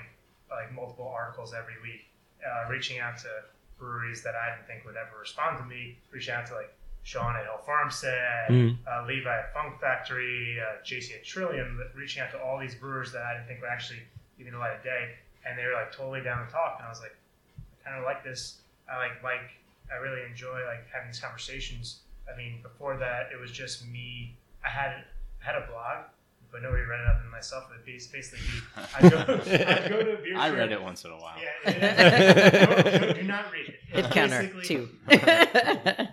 [0.49, 2.07] like multiple articles every week,
[2.45, 3.43] uh, reaching out to
[3.79, 7.35] breweries that I didn't think would ever respond to me, reaching out to like Shaun
[7.35, 8.77] at Hill Farmstead, Mm.
[8.87, 13.11] uh, Levi at Funk Factory, uh, JC at Trillium, reaching out to all these brewers
[13.11, 15.73] that I didn't think would actually give me the light of day, and they were
[15.73, 17.15] like totally down to talk, and I was like,
[17.57, 18.61] I kind of like this.
[18.89, 19.51] I like like
[19.91, 22.02] I really enjoy like having these conversations.
[22.31, 24.35] I mean, before that, it was just me.
[24.65, 25.03] I had
[25.41, 26.05] I had a blog,
[26.51, 27.65] but nobody read it other than myself.
[27.85, 28.61] It was basically me.
[28.95, 31.35] I'd go, I'd go to a beer I read it once in a while.
[31.41, 32.99] Yeah, it is.
[33.15, 33.79] do, do not read it.
[33.87, 34.89] Hit counter two.
[35.09, 36.09] I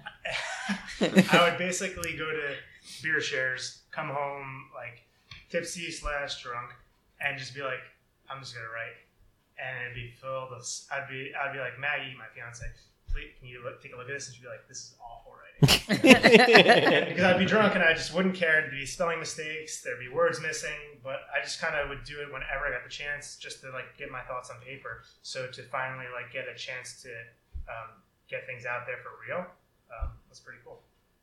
[1.48, 2.54] would basically go to
[3.02, 5.02] beer shares, come home like
[5.50, 6.70] tipsy slash drunk,
[7.20, 7.80] and just be like,
[8.28, 8.96] I'm just gonna write,
[9.58, 10.64] and it'd be filled of.
[10.92, 12.64] I'd be I'd be like Maggie, my fiance,
[13.12, 14.26] please can you look, take a look at this?
[14.28, 15.50] And she'd be like, this is awful writing.
[17.10, 18.60] Because I'd be drunk and I just wouldn't care.
[18.62, 19.82] There'd be spelling mistakes.
[19.82, 20.98] There'd be words missing.
[21.02, 23.70] But I just kind of would do it whenever I got the chance, just to
[23.70, 25.02] like get my thoughts on paper.
[25.22, 27.08] So to finally like get a chance to
[27.68, 29.44] um, get things out there for real,
[30.00, 30.80] um, was pretty cool.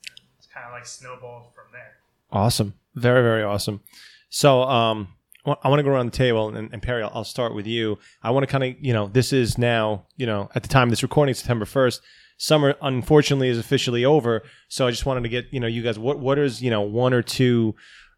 [0.10, 1.95] And it's kind of like snowballed from there.
[2.32, 2.73] Awesome.
[2.95, 3.82] Very, very awesome.
[4.30, 5.15] So, um, wa-
[5.64, 7.98] I want to go around the table and, and Perry, I'll, I'll start with you.
[8.22, 10.88] I want to kind of, you know, this is now, you know, at the time
[10.88, 12.02] of this recording, September 1st.
[12.40, 14.44] Summer, unfortunately, is officially over.
[14.68, 16.82] So I just wanted to get, you know, you guys, what, what is, you know,
[16.82, 17.76] one or two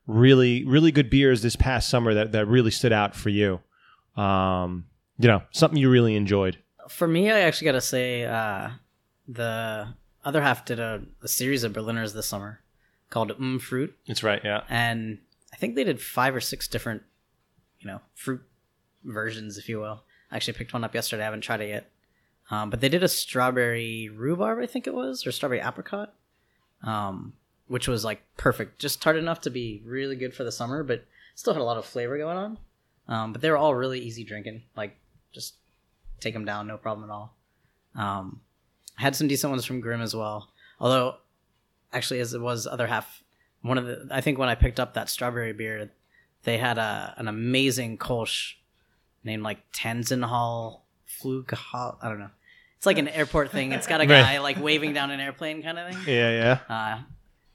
[0.08, 3.60] really, really good beers this past summer that, that really stood out for you?
[4.18, 4.86] Um,
[5.18, 6.58] you know, something you really enjoyed.
[6.90, 8.72] For me, I actually got to say, uh,
[9.28, 9.88] the
[10.26, 12.62] other half did a, a series of Berliners this summer
[13.10, 14.42] called Mm Fruit, That's right.
[14.44, 14.64] Yeah.
[14.70, 15.20] and
[15.54, 17.04] I think they did five or six different,
[17.80, 18.42] you know, fruit
[19.04, 20.04] versions, if you will.
[20.32, 21.24] I actually picked one up yesterday.
[21.24, 21.92] I haven't tried it yet,
[22.52, 26.14] um, but they did a strawberry rhubarb, I think it was, or strawberry apricot,
[26.84, 27.34] um,
[27.68, 31.06] which was like perfect, just tart enough to be really good for the summer, but
[31.36, 32.58] still had a lot of flavor going on.
[33.08, 34.96] Um, but they were all really easy drinking, like
[35.32, 35.56] just
[36.20, 37.36] take them down, no problem at all.
[37.96, 38.42] Um,
[38.98, 41.16] I had some decent ones from Grimm as well, although
[41.92, 43.24] actually, as it was other half,
[43.62, 45.90] one of the I think when I picked up that strawberry beer,
[46.44, 48.54] they had a an amazing Kolsch
[49.24, 51.98] named like Tenzenhall Flughal.
[52.02, 52.30] I don't know.
[52.78, 53.72] It's like an airport thing.
[53.74, 54.22] It's got a Right.
[54.24, 56.04] guy like waving down an airplane kind of thing.
[56.08, 56.32] Yeah.
[56.70, 56.76] Yeah.
[56.76, 57.02] Uh,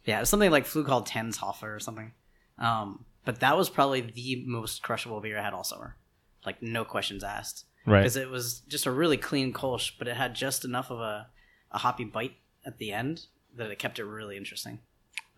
[0.05, 2.12] yeah, something like Flug called Tenshofer or something.
[2.59, 5.97] Um, but that was probably the most crushable beer I had all summer.
[6.44, 7.64] Like no questions asked.
[7.87, 8.01] Right.
[8.01, 11.29] Because it was just a really clean Kolsch, but it had just enough of a,
[11.73, 12.35] a hoppy bite
[12.66, 14.81] at the end that it kept it really interesting.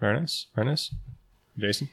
[0.01, 0.47] Very nice.
[0.57, 0.93] Very nice.
[1.57, 1.89] Jason?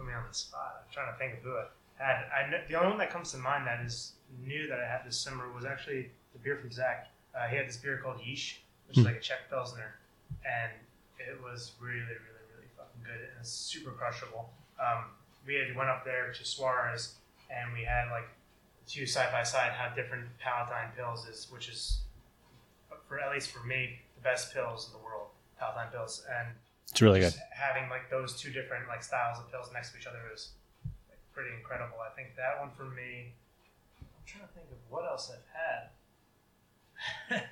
[0.00, 0.80] Put me on the spot.
[0.80, 1.68] I'm trying to think of who I
[2.02, 2.24] had.
[2.32, 5.18] I the only one that comes to mind that is new that I had this
[5.18, 7.08] summer was actually the beer from Zach.
[7.36, 8.54] Uh, he had this beer called Yeesh,
[8.88, 9.96] which is like a Czech Pilsner,
[10.42, 10.72] and
[11.18, 14.48] it was really, really, really fucking good and it's super crushable.
[14.80, 15.04] Um,
[15.46, 17.16] we had went up there to Suarez,
[17.50, 18.28] and we had like
[18.86, 21.98] two side by side how different Palatine pils is, which is
[23.06, 26.48] for at least for me the best pils in the world, Palatine pils, and
[26.90, 27.34] It's really good.
[27.54, 30.50] having like those two different like styles of pils next to each other is
[31.08, 31.96] like, pretty incredible.
[32.00, 33.32] I think that one for me.
[34.00, 35.90] I'm trying to think of what else I've had.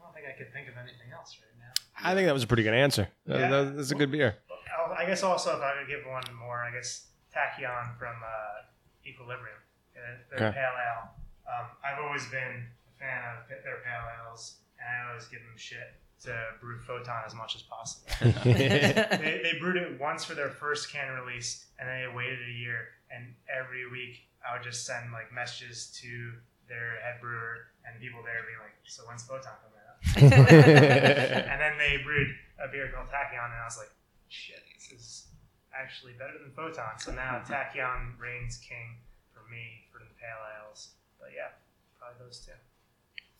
[0.00, 1.72] I don't think I could think of anything else right now.
[2.10, 3.08] I think that was a pretty good answer.
[3.26, 3.48] Yeah.
[3.48, 4.36] that- that's a good beer.
[4.48, 8.62] I'll- guess also if I could give one more, I guess Tachyon from uh,
[9.06, 9.56] Equilibrium,
[9.94, 10.52] their Okay.
[10.56, 11.10] pale ale.
[11.48, 15.56] Um, I've always been a fan of their pale ales, and I always give them
[15.56, 18.06] shit to brew Photon as much as possible.
[18.44, 22.52] they, they brewed it once for their first can release, and then they waited a
[22.52, 22.88] year.
[23.10, 26.32] And every week, I would just send like messages to
[26.68, 29.98] their head brewer and people there being like, "So when's Photon coming out?"
[31.50, 33.90] and then they brewed a beer called Tachyon, and I was like,
[34.28, 35.26] "Shit, this is
[35.74, 39.02] actually better than Photon." So now Tachyon reigns king
[39.34, 40.90] for me for the pale ales.
[41.18, 41.52] But yeah,
[41.98, 42.56] probably those two.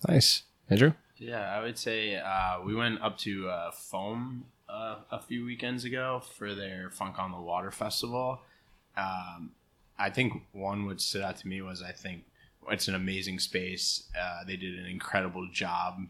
[0.06, 0.42] nice.
[0.70, 0.92] Andrew?
[1.22, 5.84] Yeah, I would say uh, we went up to uh, Foam uh, a few weekends
[5.84, 8.40] ago for their Funk on the Water festival.
[8.96, 9.52] Um,
[9.96, 12.24] I think one what stood out to me was I think
[12.68, 14.08] it's an amazing space.
[14.20, 16.06] Uh, they did an incredible job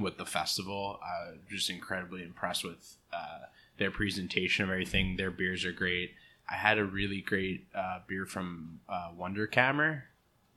[0.00, 0.98] with the festival.
[1.04, 3.40] Uh, just incredibly impressed with uh,
[3.76, 5.16] their presentation of everything.
[5.16, 6.12] Their beers are great.
[6.48, 10.04] I had a really great uh, beer from uh, Wunderkammer,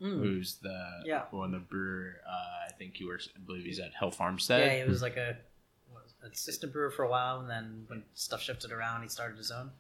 [0.01, 0.19] Mm.
[0.19, 1.23] who's the Yeah.
[1.31, 2.15] one the brewer.
[2.27, 3.29] Uh, I think he works.
[3.35, 4.59] I believe he's at Hill Farmstead.
[4.59, 5.37] Yeah, he was like a
[5.89, 9.51] what, assistant brewer for a while, and then when stuff shifted around, he started his
[9.51, 9.71] own.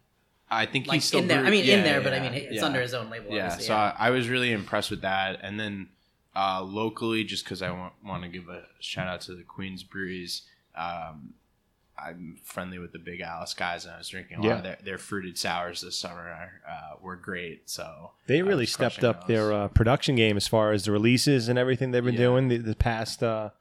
[0.49, 2.19] I think Like he's still in there, I mean yeah, in there, yeah, but I
[2.19, 3.33] mean it's under his own label.
[3.33, 5.89] Yeah, so I, I was really impressed with that, and then
[6.35, 9.83] uh, locally, just because I want want to give a shout out to the Queens
[9.83, 10.43] Breweries.
[10.75, 11.33] Um,
[11.97, 14.55] I'm friendly with the Big Alice guys, and I was drinking a lot Yeah.
[14.57, 16.51] of their, their fruited sours this summer.
[16.69, 17.69] Uh, were great.
[17.69, 21.47] So They really stepped crushing up their uh, production game as far as the releases
[21.49, 22.19] and everything they've been Yeah.
[22.21, 23.51] doing the, the past uh,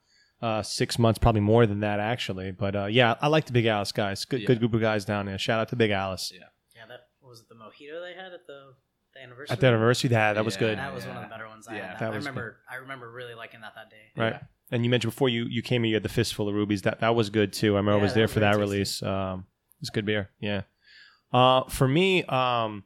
[0.42, 2.50] uh, six months, probably more than that actually.
[2.50, 4.24] But uh, yeah, I like the Big Alice guys.
[4.24, 4.46] Good, Yeah.
[4.48, 5.38] good group of guys down there.
[5.38, 6.40] Shout out to Big Alice Yeah.
[6.74, 8.74] yeah, that was it the mojito they had at the,
[9.14, 9.52] the anniversary.
[9.54, 10.08] at the anniversary.
[10.10, 11.66] That that was good, That was one of the better ones.
[11.68, 11.86] I Yeah.
[11.92, 11.98] had.
[12.00, 12.56] That I was remember.
[12.68, 14.10] I remember really liking that that day.
[14.16, 14.40] right?
[14.74, 16.82] And you mentioned before you you came here, you had the fistful of rubies.
[16.82, 17.74] That that was good too.
[17.74, 18.60] I remember I was there was for that tasty.
[18.60, 19.02] release.
[19.02, 19.46] Um,
[19.81, 20.31] it's good beer.
[20.40, 20.62] Yeah.
[21.33, 22.83] Uh, for me, um,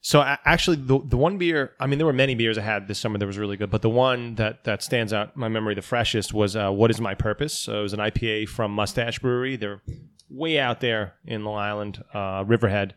[0.00, 2.86] so a- actually the the one beer, I mean, there were many beers I had
[2.86, 5.48] this summer that was really good, but the one that that stands out in my
[5.48, 8.70] memory the freshest was uh, "What Is My Purpose." So it was an IPA from
[8.70, 9.56] Moustache Brewery.
[9.56, 9.82] They're
[10.30, 12.94] way out there in Long Island, uh, Riverhead.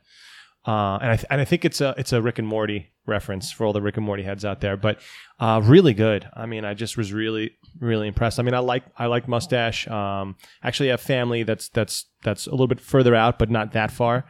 [0.67, 3.51] Uh, and I th- and I think it's a it's a Rick and Morty reference
[3.53, 4.99] for all the Rick and Morty heads out there, but
[5.39, 6.29] uh, really good.
[6.33, 8.37] I mean, I just was really really impressed.
[8.37, 9.87] I mean, I like I like Moustache.
[9.87, 13.71] Um, actually, I have family that's that's that's a little bit further out, but not
[13.71, 14.25] that far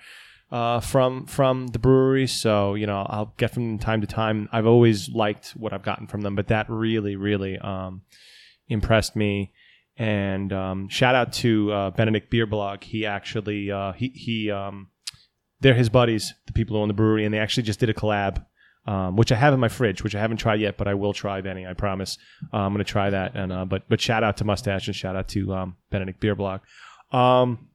[0.51, 2.27] uh, from from the brewery.
[2.27, 4.47] So you know, I'll get from time to time.
[4.51, 8.03] I've always liked what I've gotten from them, but that really really um,
[8.67, 9.53] impressed me.
[9.97, 12.83] And um, shout out to uh, Benedict Beer Blog.
[12.83, 14.89] He actually uh, he he um,
[15.61, 17.93] they're his buddies, the people who own the brewery, and they actually just did a
[17.93, 18.45] collab,
[18.85, 21.13] um, which I have in my fridge, which I haven't tried yet, but I will
[21.13, 21.65] try, Benny.
[21.65, 22.17] I promise.
[22.53, 23.35] Uh, I'm going to try that.
[23.35, 26.35] And uh, but but shout out to Moustache and shout out to um, Benedict Beer
[26.35, 26.61] Blog.
[27.11, 27.67] Um,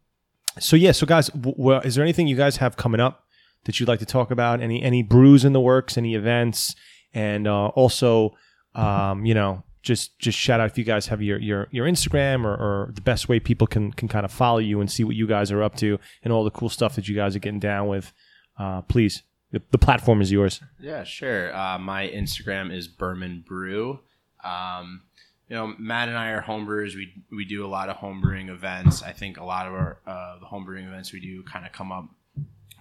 [0.59, 3.25] so yeah, so guys, w- w- is there anything you guys have coming up
[3.65, 4.61] that you'd like to talk about?
[4.61, 5.99] Any any brews in the works?
[5.99, 6.75] Any events?
[7.15, 8.35] And uh, also,
[8.75, 12.45] um, you know, just just shout out if you guys have your your, your Instagram
[12.45, 15.17] or, or the best way people can can kind of follow you and see what
[15.17, 17.61] you guys are up to and all the cool stuff that you guys are getting
[17.61, 18.13] down with.
[18.59, 20.61] Uh, please, the, the platform is yours.
[20.81, 21.55] Yeah, sure.
[21.55, 24.01] Uh, my Instagram is Berman Brew.
[24.45, 25.03] Um,
[25.49, 26.95] you know, Matt and I are homebrewers.
[26.95, 29.03] We we do a lot of homebrewing events.
[29.03, 31.91] I think a lot of our uh, the homebrewing events we do kind of come
[31.91, 32.09] up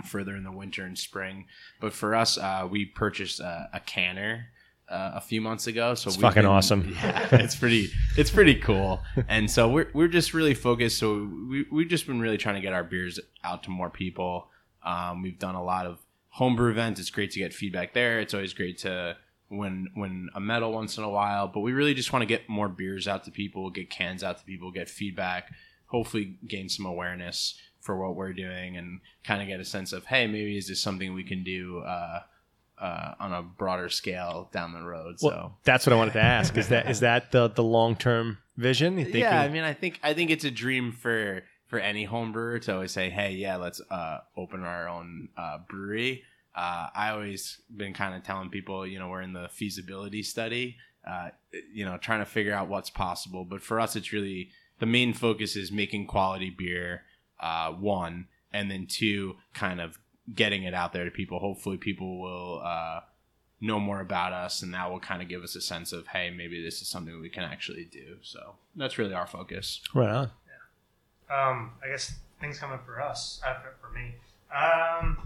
[0.05, 1.45] further in the winter and spring.
[1.79, 4.47] But for us, uh, we purchased a, a canner
[4.91, 5.95] uh, a few months ago.
[5.95, 6.95] So It's fucking been- awesome.
[7.01, 9.01] Yeah, it's pretty it's pretty cool.
[9.27, 10.97] And so we're we're just really focused.
[10.99, 14.47] So we we've just been really trying to get our beers out to more people.
[14.83, 16.99] Um, we've done a lot of homebrew events.
[16.99, 18.19] It's great to get feedback there.
[18.19, 19.15] It's always great to
[19.49, 21.47] win win a medal once in a while.
[21.47, 24.37] But we really just want to get more beers out to people, get cans out
[24.39, 25.51] to people, get feedback.
[25.87, 30.05] Hopefully, gain some awareness for what we're doing, and kind of get a sense of
[30.05, 31.79] hey, maybe is this something we can do.
[31.79, 32.21] Uh,
[32.81, 35.19] uh, on a broader scale down the road.
[35.19, 36.57] So Well, that's what I wanted to ask.
[36.57, 38.97] Is that is that the the long term vision?
[38.97, 42.03] You think yeah, I mean, I think I think it's a dream for for any
[42.03, 46.23] home brewer to always say, "Hey, yeah, let's uh, open our own uh, brewery."
[46.55, 50.75] Uh, I always been kind of telling people, you know, we're in the feasibility study,
[51.09, 51.29] uh,
[51.73, 53.45] you know, trying to figure out what's possible.
[53.45, 57.03] But for us, it's really the main focus is making quality beer,
[57.39, 59.97] uh, one, and then two, kind of
[60.33, 61.39] getting it out there to people.
[61.39, 62.61] Hopefully, people will.
[62.63, 63.01] Uh,
[63.63, 66.31] know more about us and that will kind of give us a sense of hey
[66.31, 70.31] maybe this is something we can actually do so that's really our focus right on.
[71.31, 74.15] Um, I guess things coming for us, uh, for, for me.
[74.53, 75.17] Um,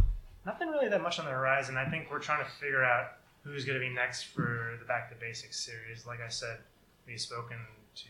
[0.45, 1.78] nothing really that much on the horizon.
[1.78, 5.10] I think we're trying to figure out who's going to be next for the Back
[5.10, 6.06] to Basics series.
[6.06, 6.60] Like I said,
[7.08, 7.58] we've spoken
[7.95, 8.10] to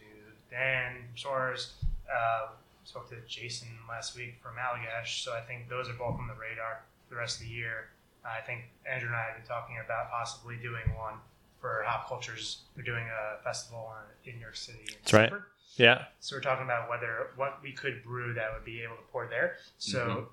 [0.52, 1.74] Dan Shores,
[2.14, 2.48] uh,
[2.86, 6.33] spoke to Jason last week from Allagash, so I think those are both on the
[6.33, 7.89] radar for the rest of the year.
[8.23, 11.15] I think Andrew and I have been talking about possibly doing one
[11.59, 12.63] for Hop Cultures.
[12.75, 13.91] They're doing a festival
[14.25, 14.79] in New York City.
[14.88, 15.33] In That's right.
[15.75, 16.05] Yeah.
[16.19, 19.27] So we're talking about whether what we could brew that would be able to pour
[19.27, 19.57] there.
[19.77, 20.29] So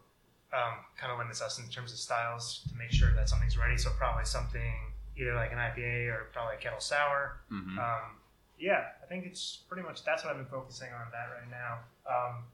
[0.52, 3.76] um, kind of limits us in terms of styles to make sure that something's ready.
[3.76, 4.72] So probably something
[5.16, 7.40] either like an IPA or probably a kettle sour.
[7.50, 7.78] mm-hmm.
[7.78, 8.16] Um,
[8.62, 11.72] yeah, I think it's pretty much that's what I've been focusing on that right now.
[12.06, 12.44] Um,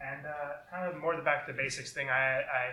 [0.00, 2.08] and uh, kind of more the back to the basics thing.
[2.08, 2.64] I, I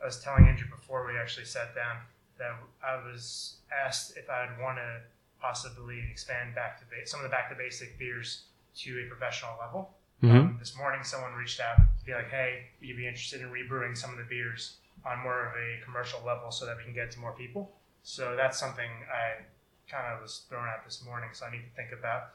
[0.00, 1.96] I was telling Andrew before we actually sat down
[2.38, 2.52] that
[2.86, 5.00] I was asked if I'd want to
[5.40, 8.44] possibly expand back to ba- some of the back to basic beers
[8.76, 9.96] to a professional level.
[10.22, 10.30] Mhm.
[10.36, 13.50] Um, this morning, someone reached out to be like, "Hey, would you be interested in
[13.50, 16.92] rebrewing some of the beers on more of a commercial level so that we can
[16.92, 19.44] get to more people?" So that's something I
[19.90, 21.30] kind of was thrown out this morning.
[21.32, 22.30] So I need to think about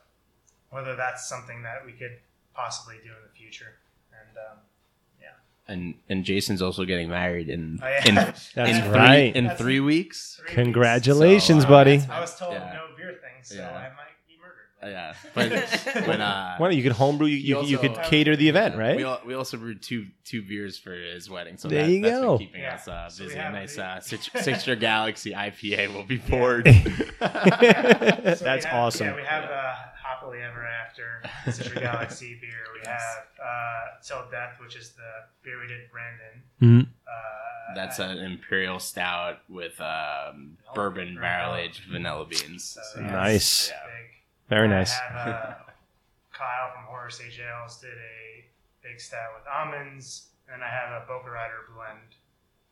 [0.70, 2.18] whether that's something that we could
[2.53, 3.76] possibly do in the future.
[4.12, 4.58] And um,
[5.22, 5.28] yeah.
[5.74, 8.08] and and jason's also getting married in Oh, yeah.
[8.10, 12.01] in, That's in three, in That's- three weeks three Congratulations, So, uh, buddy.
[12.10, 12.74] I was told Yeah.
[12.74, 13.70] no beer things, so Yeah.
[13.70, 14.14] I might be murdered.
[14.86, 15.51] Yeah but
[16.07, 17.27] when uh Why don't you could homebrew?
[17.27, 18.95] You, you, You you could cater the event, right?
[18.97, 22.01] we, al- we also brewed two two beers for his wedding so There that, you
[22.01, 22.38] that's go.
[22.38, 22.75] been keeping Yeah.
[22.75, 26.65] us uh, busy have a nice the- uh, Cit- Citra Galaxy IPA will be poured
[27.19, 29.07] That's So we have- awesome.
[29.07, 29.73] Yeah, we have uh,
[30.03, 32.51] Happily Ever After, Citra Galaxy beer.
[32.73, 33.01] We Yes.
[33.01, 35.11] have uh, Till Death, which is the
[35.43, 36.43] beer we did Brandon.
[36.61, 36.88] Mhm.
[37.07, 42.63] Uh, That's uh, an imperial stout with um, bourbon barrel aged vanilla beans.
[42.63, 43.69] So, So, Nice.
[43.69, 43.79] Yeah.
[43.86, 44.11] big.
[44.50, 44.91] Very I nice.
[44.93, 45.54] have, uh,
[46.34, 48.46] Kyle from Horror Sage Ales did a
[48.84, 52.16] big stout with almonds, and I have a Boca Rider blend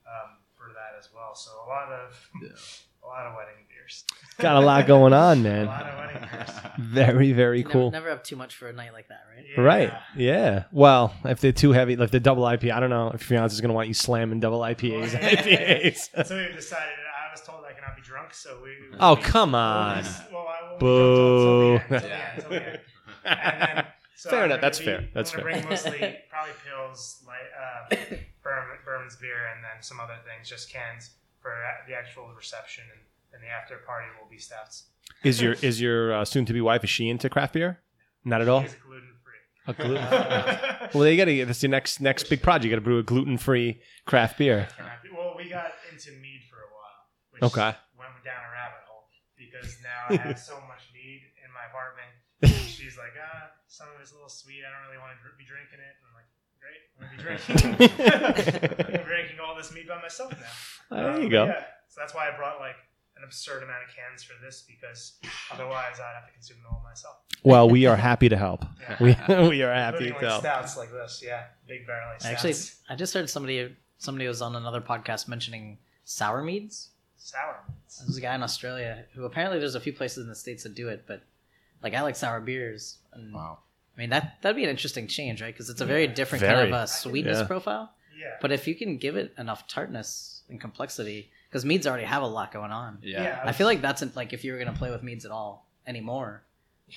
[0.06, 1.34] um, for that as well.
[1.36, 2.50] So a lot of Yeah.
[3.04, 4.04] a lot of wedding beers.
[4.40, 5.64] Got a lot going on, man.
[5.66, 6.50] A lot of wedding beers.
[6.80, 7.92] Very, very You cool.
[7.92, 9.46] Never, have too much for a night like that, right?
[9.56, 9.62] Yeah.
[9.62, 9.94] Right.
[10.18, 10.64] Yeah.
[10.72, 13.54] Well, if they're too heavy, like the double IPA, I don't know if your fiance
[13.54, 15.14] is going to want you slamming double IPAs.
[15.14, 16.26] and IPAs.
[16.26, 16.94] so we've decided.
[17.28, 18.72] I was told I cannot be drunk, so we.
[19.00, 20.04] oh, we- come on.
[20.04, 21.80] we- well, I Boo.
[21.80, 22.80] drunk till- till the end, till the end,
[23.24, 23.60] till the end.
[23.70, 24.62] And then, so Fair enough.
[24.62, 25.10] That's be- fair.
[25.14, 25.44] That's I'm fair.
[25.44, 25.92] bring mostly
[26.30, 27.96] probably pils, like uh,
[28.44, 31.12] Bourbon, Bourbon's beer, and then some other things, just cans
[31.42, 31.54] for
[31.88, 34.86] the actual reception, and then the after party will be stouts.
[35.24, 37.80] Is your is your uh, soon to be wife is she into craft beer?
[38.26, 38.62] Not at all.
[38.62, 39.68] Gluten free.
[39.68, 40.90] A gluten.
[40.94, 41.46] well, you got to.
[41.46, 42.66] That's your next next big project.
[42.66, 44.68] You got to brew a gluten free craft beer.
[45.14, 46.53] well, we got into mead for a while.
[47.34, 47.74] Which Okay.
[47.98, 49.10] Went down a rabbit hole.
[49.38, 52.14] because now I have so much mead in my apartment.
[52.44, 54.62] And she's like, ah, some of it's a little sweet.
[54.64, 55.94] I don't really want to be drinking it.
[55.98, 56.30] And I'm like,
[56.62, 59.00] great, I'm gonna be drinking.
[59.02, 60.96] I'm drinking all this mead by myself now.
[60.96, 61.46] There you Um, go.
[61.46, 62.76] Yeah, so that's why I brought like
[63.18, 65.14] an absurd amount of cans for this because
[65.52, 67.18] otherwise I'd have to consume it all myself.
[67.44, 68.66] Well, we are happy to help.
[68.82, 68.98] Yeah.
[69.00, 70.42] We, we are happy Including to like help.
[70.42, 72.26] stouts like this, yeah, big barrel stouts.
[72.34, 72.56] Actually,
[72.90, 76.90] I just heard somebody somebody was on another podcast mentioning sour meads.
[77.24, 77.64] Sour.
[78.00, 80.76] There's a guy in Australia who apparently there's a few places in the states that
[80.76, 81.22] do it, but
[81.82, 82.98] like I like sour beers.
[83.14, 83.60] And, Wow.
[83.96, 85.54] I mean that that'd be an interesting change, right?
[85.54, 87.48] Because it's a very different kind of a sweetness Yeah.
[87.48, 87.94] profile.
[88.18, 92.24] Yeah, But if you can give it enough tartness and complexity, because meads already have
[92.24, 93.00] a lot going on.
[93.02, 93.42] Yeah.
[93.44, 96.44] I feel like that's like if you were gonna play with meads at all anymore,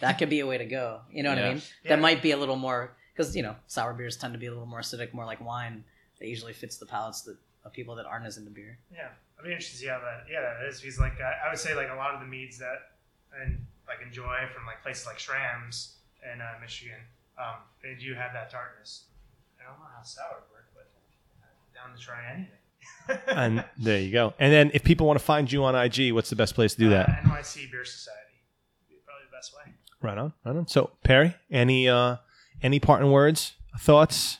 [0.00, 1.02] that could be a way to go.
[1.10, 1.62] You know what I mean?
[1.84, 1.90] Yeah.
[1.90, 4.50] That might be a little more because you know sour beers tend to be a
[4.50, 5.84] little more acidic, more like wine.
[6.20, 8.78] That usually fits the palates that, of people that aren't as into beer.
[8.90, 9.08] Yeah,
[9.38, 10.24] I'd be interested to see how that.
[10.30, 10.80] Yeah, that is.
[10.80, 12.96] Because like I, I would say, like a lot of the meads that
[13.40, 17.00] and like enjoy from like places like Schramm's in uh, Michigan,
[17.38, 19.04] um, they do have that tartness.
[19.60, 20.88] I don't know how sour would work, but
[21.42, 22.52] I'm down to try anything.
[23.28, 24.34] And there you go.
[24.38, 26.80] And then if people want to find you on IG, what's the best place to
[26.80, 27.08] do that?
[27.08, 28.26] Uh, NYC Beer Society
[29.04, 29.72] probably the best way.
[30.02, 30.66] Right on, right on.
[30.68, 32.16] So Perry, any uh
[32.62, 34.38] any parting words, thoughts,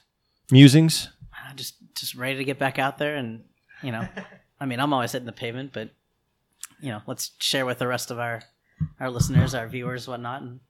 [0.51, 1.09] musings?
[1.32, 3.44] Uh, just just ready to get back out there and
[3.82, 4.07] you know,
[4.61, 5.90] I mean, I'm always hitting the pavement, but
[6.80, 8.42] you know, let's share with the rest of our
[9.00, 10.61] our listeners, our viewers, whatnot, and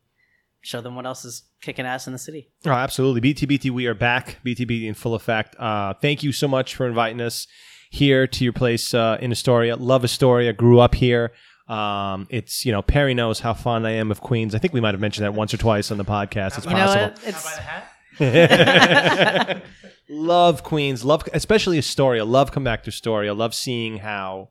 [0.61, 2.49] show them what else is kicking ass in the city.
[2.65, 3.21] Oh, absolutely.
[3.35, 4.39] BTBT, we are back.
[4.45, 5.55] BTBT in full effect.
[5.59, 7.47] Uh, thank you so much for inviting us
[7.91, 9.77] here to your place uh, in Astoria.
[9.77, 10.53] Love Astoria.
[10.53, 11.33] Grew up here.
[11.69, 14.55] Um, it's you know Perry knows how fond I am of Queens.
[14.55, 16.59] I think we might have mentioned that once or twice on the podcast.
[16.59, 17.09] It's You know possible.
[17.09, 17.25] what?
[17.25, 17.93] It's about a hat?
[20.09, 22.25] love Queens, love especially Astoria.
[22.25, 23.35] Love come back to Astoria.
[23.35, 24.49] Love seeing how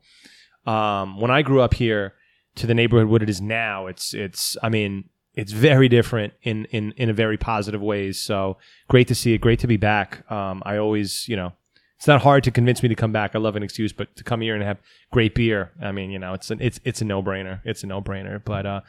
[0.66, 2.14] um, when I grew up here
[2.56, 3.88] to the neighborhood what it is now.
[3.88, 8.20] It's it's I mean it's very different in in in a very positive ways.
[8.20, 9.40] So great to see it.
[9.40, 10.30] Great to be back.
[10.32, 11.54] Um, I always you know.
[11.98, 13.36] It's not hard to convince me to come back.
[13.36, 14.80] I love an excuse, but to come here and have
[15.12, 17.62] great beer, I mean, you know, it's an, it's it's a no brainer.
[17.64, 18.44] It's a no brainer.
[18.44, 18.82] But uh,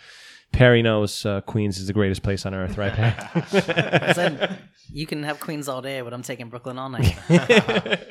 [0.52, 3.14] Perry knows uh, Queens is the greatest place on earth, right, Perry?
[3.34, 4.58] I said
[4.90, 7.16] you can have Queens all day, but I'm taking Brooklyn all night.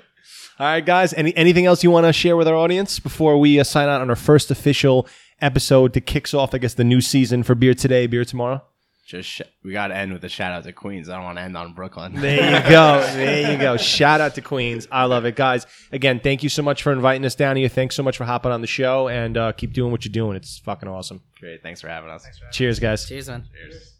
[0.57, 1.13] All right, guys.
[1.13, 4.01] Any anything else you want to share with our audience before we uh, sign out
[4.01, 5.07] on our first official
[5.41, 8.63] episode to kicks off, I guess, the new season for Beer Today, Beer Tomorrow?
[9.05, 11.09] Just sh- we got to end with a shout out to Queens.
[11.09, 12.15] I don't want to end on Brooklyn.
[12.15, 13.01] There you go.
[13.13, 13.77] There you go.
[13.77, 14.87] Shout out to Queens.
[14.91, 15.67] I love it, guys.
[15.91, 17.69] Again, thank you so much for inviting us down here.
[17.69, 20.35] Thanks so much for hopping on the show, and uh, keep doing what you're doing.
[20.35, 21.21] It's fucking awesome.
[21.39, 21.61] Great.
[21.61, 22.23] Thanks for having us.
[22.23, 22.51] For having me.
[22.51, 23.07] Cheers, guys.
[23.07, 23.47] Cheers, man.
[23.53, 23.94] Cheers.